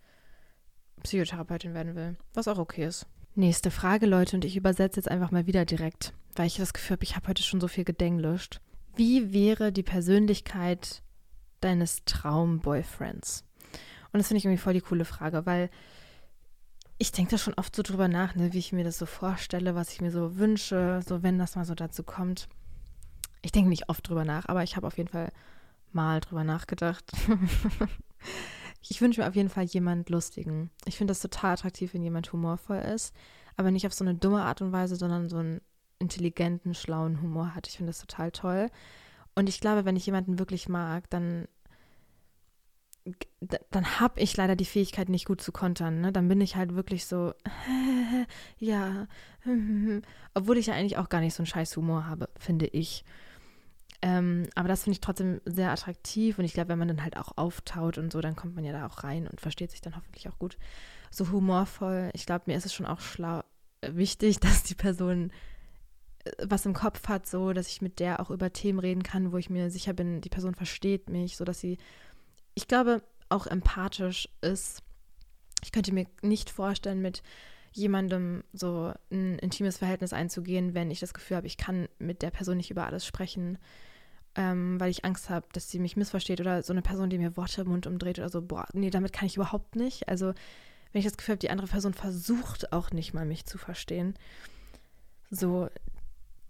[1.02, 2.16] Psychotherapeutin werden will.
[2.34, 3.06] Was auch okay ist.
[3.34, 6.96] Nächste Frage, Leute, und ich übersetze jetzt einfach mal wieder direkt, weil ich das Gefühl
[6.96, 8.60] habe, ich habe heute schon so viel gedenglischt.
[8.96, 11.02] Wie wäre die Persönlichkeit
[11.60, 13.44] deines Traumboyfriends?
[14.12, 15.70] Und das finde ich irgendwie voll die coole Frage, weil
[16.98, 19.76] ich denke da schon oft so drüber nach, ne, wie ich mir das so vorstelle,
[19.76, 22.48] was ich mir so wünsche, so wenn das mal so dazu kommt.
[23.42, 25.30] Ich denke nicht oft drüber nach, aber ich habe auf jeden Fall
[25.94, 27.12] mal drüber nachgedacht.
[28.88, 30.70] ich wünsche mir auf jeden Fall jemand Lustigen.
[30.84, 33.14] Ich finde das total attraktiv, wenn jemand humorvoll ist,
[33.56, 35.60] aber nicht auf so eine dumme Art und Weise, sondern so einen
[35.98, 37.66] intelligenten, schlauen Humor hat.
[37.66, 38.70] Ich finde das total toll.
[39.34, 41.46] Und ich glaube, wenn ich jemanden wirklich mag, dann
[43.70, 46.00] dann habe ich leider die Fähigkeit, nicht gut zu kontern.
[46.00, 46.12] Ne?
[46.12, 47.32] Dann bin ich halt wirklich so,
[48.58, 49.06] ja,
[50.34, 53.04] obwohl ich ja eigentlich auch gar nicht so einen scheiß Humor habe, finde ich.
[54.00, 57.16] Ähm, aber das finde ich trotzdem sehr attraktiv und ich glaube, wenn man dann halt
[57.16, 59.96] auch auftaut und so, dann kommt man ja da auch rein und versteht sich dann
[59.96, 60.56] hoffentlich auch gut.
[61.10, 63.42] So humorvoll, ich glaube, mir ist es schon auch schlau,
[63.80, 65.32] äh, wichtig, dass die Person
[66.24, 69.32] äh, was im Kopf hat, so dass ich mit der auch über Themen reden kann,
[69.32, 71.78] wo ich mir sicher bin, die Person versteht mich, so dass sie
[72.58, 74.82] ich glaube, auch empathisch ist.
[75.62, 77.22] Ich könnte mir nicht vorstellen, mit
[77.78, 82.30] jemandem so ein intimes Verhältnis einzugehen, wenn ich das Gefühl habe, ich kann mit der
[82.30, 83.58] Person nicht über alles sprechen,
[84.34, 87.36] ähm, weil ich Angst habe, dass sie mich missversteht oder so eine Person, die mir
[87.36, 90.08] Worte im Mund umdreht oder so, boah, nee, damit kann ich überhaupt nicht.
[90.08, 90.34] Also
[90.92, 94.14] wenn ich das Gefühl habe, die andere Person versucht auch nicht mal mich zu verstehen,
[95.30, 95.68] so,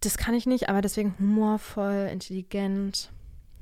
[0.01, 3.11] das kann ich nicht, aber deswegen humorvoll, intelligent,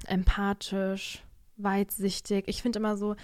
[0.07, 1.23] empathisch,
[1.57, 2.45] weitsichtig.
[2.47, 3.17] Ich finde immer so,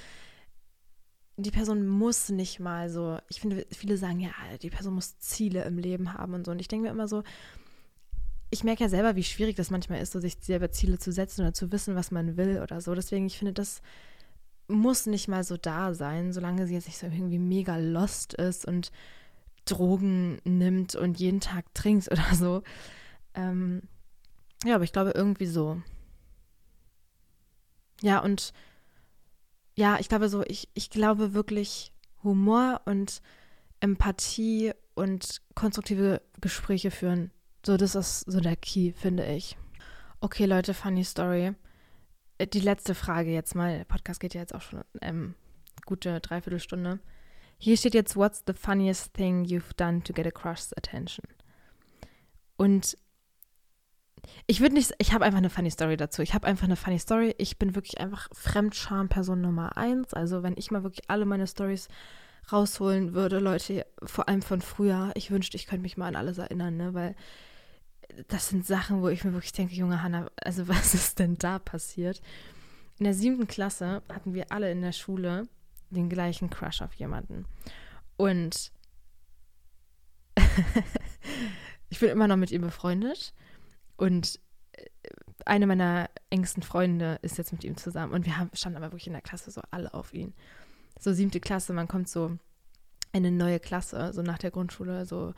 [1.42, 5.64] die Person muss nicht mal so, ich finde, viele sagen, ja, die Person muss Ziele
[5.64, 6.52] im Leben haben und so.
[6.52, 7.22] Und ich denke mir immer so,
[8.50, 11.40] ich merke ja selber, wie schwierig das manchmal ist, so sich selber Ziele zu setzen
[11.40, 12.94] oder zu wissen, was man will oder so.
[12.94, 13.80] Deswegen, ich finde, das
[14.68, 18.66] muss nicht mal so da sein, solange sie jetzt nicht so irgendwie mega lost ist
[18.66, 18.92] und
[19.64, 22.62] Drogen nimmt und jeden Tag trinkt oder so.
[23.34, 23.82] Ähm,
[24.64, 25.80] ja, aber ich glaube irgendwie so.
[28.02, 28.52] Ja, und
[29.74, 31.92] ja, ich glaube so, ich, ich glaube wirklich,
[32.22, 33.20] Humor und
[33.80, 37.30] Empathie und konstruktive Gespräche führen.
[37.64, 39.56] So, das ist so der Key, finde ich.
[40.20, 41.54] Okay, Leute, funny Story.
[42.38, 43.78] Äh, die letzte Frage jetzt mal.
[43.78, 45.34] Der Podcast geht ja jetzt auch schon ähm,
[45.86, 47.00] gute Dreiviertelstunde.
[47.58, 51.24] Hier steht jetzt, what's the funniest thing you've done to get a crush's attention?
[52.56, 52.96] Und
[54.46, 56.22] ich würde nicht, ich habe einfach eine funny Story dazu.
[56.22, 57.34] Ich habe einfach eine funny Story.
[57.38, 60.14] Ich bin wirklich einfach Fremdscham-Person Nummer eins.
[60.14, 61.88] Also wenn ich mal wirklich alle meine Stories
[62.50, 66.38] rausholen würde, Leute, vor allem von früher, ich wünschte, ich könnte mich mal an alles
[66.38, 66.94] erinnern, ne?
[66.94, 67.14] Weil
[68.28, 71.58] das sind Sachen, wo ich mir wirklich denke, junge Hanna, also was ist denn da
[71.58, 72.20] passiert?
[72.98, 75.48] In der siebten Klasse hatten wir alle in der Schule
[75.90, 77.46] den gleichen Crush auf jemanden.
[78.16, 78.72] Und
[81.90, 83.34] ich bin immer noch mit ihm befreundet.
[84.02, 84.40] Und
[84.72, 84.84] äh,
[85.46, 88.12] eine meiner engsten Freunde ist jetzt mit ihm zusammen.
[88.12, 90.34] Und wir haben, standen aber wirklich in der Klasse so alle auf ihn.
[90.98, 92.36] So siebte Klasse, man kommt so
[93.12, 95.34] in eine neue Klasse, so nach der Grundschule, so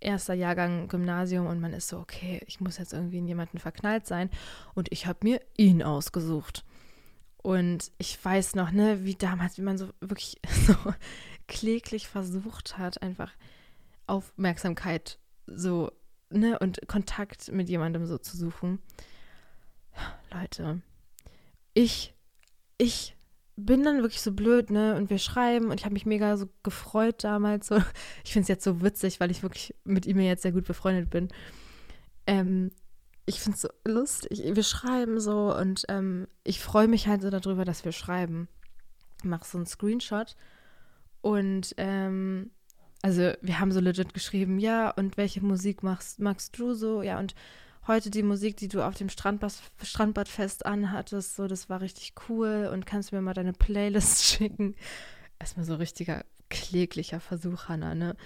[0.00, 4.08] erster Jahrgang Gymnasium und man ist so, okay, ich muss jetzt irgendwie in jemanden verknallt
[4.08, 4.30] sein.
[4.74, 6.64] Und ich habe mir ihn ausgesucht.
[7.36, 10.74] Und ich weiß noch, ne, wie damals, wie man so wirklich so
[11.46, 13.30] kläglich versucht hat, einfach
[14.08, 15.92] Aufmerksamkeit so
[16.30, 18.80] ne, und Kontakt mit jemandem so zu suchen.
[20.32, 20.80] Leute,
[21.74, 22.14] ich,
[22.76, 23.16] ich
[23.56, 24.94] bin dann wirklich so blöd, ne?
[24.94, 27.66] Und wir schreiben und ich habe mich mega so gefreut damals.
[27.66, 27.76] So.
[28.24, 31.10] Ich finde es jetzt so witzig, weil ich wirklich mit ihm jetzt sehr gut befreundet
[31.10, 31.28] bin.
[32.26, 32.70] Ähm,
[33.26, 34.42] ich finde es so lustig.
[34.54, 38.48] Wir schreiben so und ähm, ich freue mich halt so darüber, dass wir schreiben.
[39.18, 40.36] Ich mache so einen Screenshot
[41.20, 42.50] und ähm,
[43.02, 47.02] also wir haben so legit geschrieben, ja, und welche Musik machst, magst du so?
[47.02, 47.34] Ja, und
[47.86, 52.70] heute die Musik, die du auf dem Strandbad, Strandbadfest anhattest, so, das war richtig cool
[52.72, 54.74] und kannst du mir mal deine Playlist schicken?
[55.38, 58.16] Erstmal so richtiger kläglicher Versuch, Hannah, ne?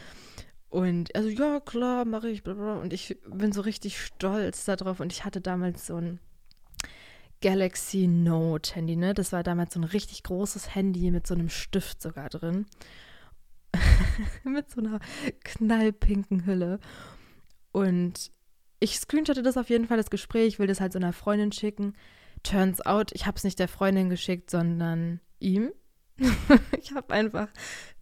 [0.68, 2.80] Und also, ja, klar, mache ich, blablabla.
[2.80, 5.00] Und ich bin so richtig stolz darauf.
[5.00, 6.18] Und ich hatte damals so ein
[7.42, 9.12] Galaxy Note Handy, ne?
[9.12, 12.64] Das war damals so ein richtig großes Handy mit so einem Stift sogar drin.
[14.44, 15.00] mit so einer
[15.44, 16.80] knallpinken Hülle.
[17.72, 18.30] Und
[18.80, 21.94] ich screenshotte das auf jeden Fall, das Gespräch, will das halt so einer Freundin schicken.
[22.42, 25.72] Turns out, ich habe es nicht der Freundin geschickt, sondern ihm.
[26.78, 27.48] ich habe einfach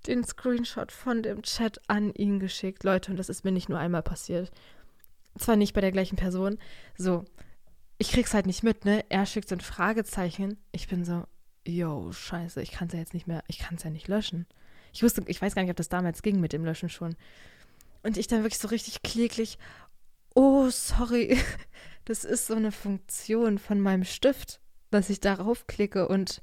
[0.07, 3.79] den Screenshot von dem Chat an ihn geschickt, Leute, und das ist mir nicht nur
[3.79, 4.51] einmal passiert.
[5.39, 6.59] Zwar nicht bei der gleichen Person.
[6.97, 7.25] So,
[7.99, 9.05] ich krieg's halt nicht mit, ne?
[9.11, 10.57] Er schickt so ein Fragezeichen.
[10.73, 11.25] Ich bin so,
[11.67, 14.47] yo, scheiße, ich kann es ja jetzt nicht mehr, ich kann es ja nicht löschen.
[14.93, 17.17] Ich wusste, ich weiß gar nicht, ob das damals ging mit dem Löschen schon.
[18.03, 19.59] Und ich dann wirklich so richtig kläglich,
[20.35, 21.39] oh, sorry,
[22.05, 24.61] das ist so eine Funktion von meinem Stift,
[24.91, 26.43] dass ich darauf klicke und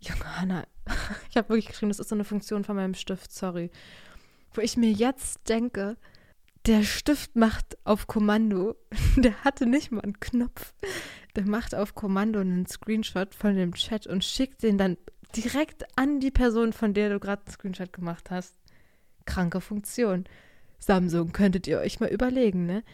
[0.00, 0.66] Junge Hanna,
[1.30, 3.70] ich habe wirklich geschrieben, das ist so eine Funktion von meinem Stift, sorry.
[4.52, 5.96] Wo ich mir jetzt denke,
[6.66, 8.76] der Stift macht auf Kommando,
[9.16, 10.74] der hatte nicht mal einen Knopf,
[11.34, 14.96] der macht auf Kommando einen Screenshot von dem Chat und schickt den dann
[15.34, 18.54] direkt an die Person, von der du gerade einen Screenshot gemacht hast.
[19.24, 20.24] Kranke Funktion.
[20.78, 22.84] Samsung, könntet ihr euch mal überlegen, ne?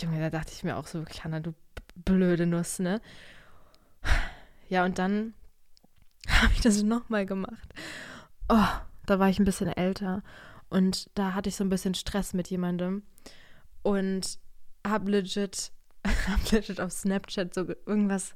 [0.00, 1.54] Junge, da dachte ich mir auch so Hanna, du
[1.94, 3.00] blöde Nuss, ne?
[4.68, 5.34] Ja, und dann
[6.28, 7.68] habe ich das nochmal gemacht.
[8.48, 8.68] Oh,
[9.06, 10.22] da war ich ein bisschen älter
[10.68, 13.02] und da hatte ich so ein bisschen Stress mit jemandem
[13.82, 14.38] und
[14.86, 15.72] habe legit,
[16.28, 18.34] hab legit auf Snapchat so irgendwas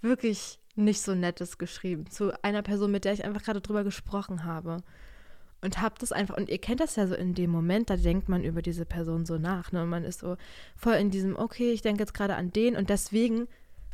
[0.00, 4.44] wirklich nicht so Nettes geschrieben zu einer Person, mit der ich einfach gerade drüber gesprochen
[4.44, 4.82] habe.
[5.60, 8.28] Und hab das einfach, und ihr kennt das ja so in dem Moment, da denkt
[8.28, 9.70] man über diese Person so nach.
[9.70, 9.82] Ne?
[9.82, 10.36] Und man ist so
[10.76, 13.46] voll in diesem, okay, ich denke jetzt gerade an den und deswegen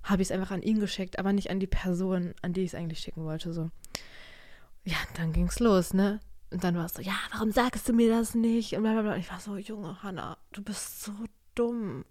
[0.03, 2.69] habe ich es einfach an ihn geschickt, aber nicht an die Person, an die ich
[2.69, 3.53] es eigentlich schicken wollte.
[3.53, 3.71] So.
[4.85, 6.21] Ja, dann ging's los, ne?
[6.51, 8.75] Und dann war es so, ja, warum sagst du mir das nicht?
[8.75, 9.15] Und blablabla.
[9.15, 11.13] Und ich war so, Junge, Hannah, du bist so
[11.55, 12.07] dumm.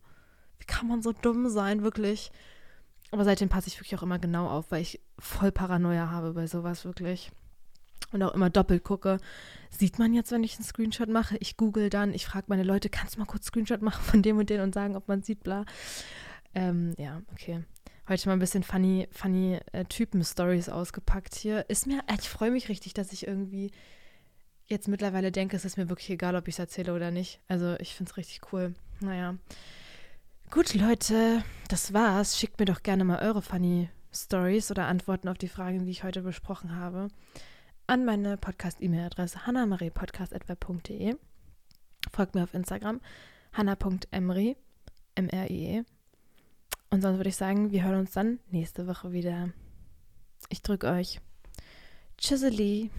[0.59, 2.31] Wie kann man so dumm sein, wirklich?
[3.11, 6.47] Aber seitdem passe ich wirklich auch immer genau auf, weil ich voll Paranoia habe bei
[6.47, 7.31] sowas wirklich.
[8.11, 9.19] Und auch immer doppelt gucke.
[9.69, 11.37] Sieht man jetzt, wenn ich einen Screenshot mache?
[11.39, 14.37] Ich google dann, ich frage meine Leute, kannst du mal kurz Screenshot machen von dem
[14.37, 15.65] und dem und sagen, ob man sieht, bla.
[16.53, 17.63] Ähm, ja, okay.
[18.07, 21.69] Heute mal ein bisschen funny, funny äh, Typen-Stories ausgepackt hier.
[21.69, 23.71] Ist mir, ich freue mich richtig, dass ich irgendwie
[24.67, 27.41] jetzt mittlerweile denke, es ist mir wirklich egal, ob ich es erzähle oder nicht.
[27.47, 28.75] Also ich finde es richtig cool.
[29.01, 29.35] Naja.
[30.49, 32.39] Gut, Leute, das war's.
[32.39, 36.03] Schickt mir doch gerne mal eure funny Stories oder Antworten auf die Fragen, die ich
[36.05, 37.09] heute besprochen habe,
[37.85, 41.15] an meine Podcast-E-Mail-Adresse hannamariepodcast.web.de.
[42.13, 43.01] Folgt mir auf Instagram
[43.51, 44.55] hanna.emri,
[45.15, 45.83] M-R-I-E.
[46.91, 49.49] Und sonst würde ich sagen, wir hören uns dann nächste Woche wieder.
[50.49, 51.19] Ich drücke euch.
[52.17, 52.89] Tschüsseli.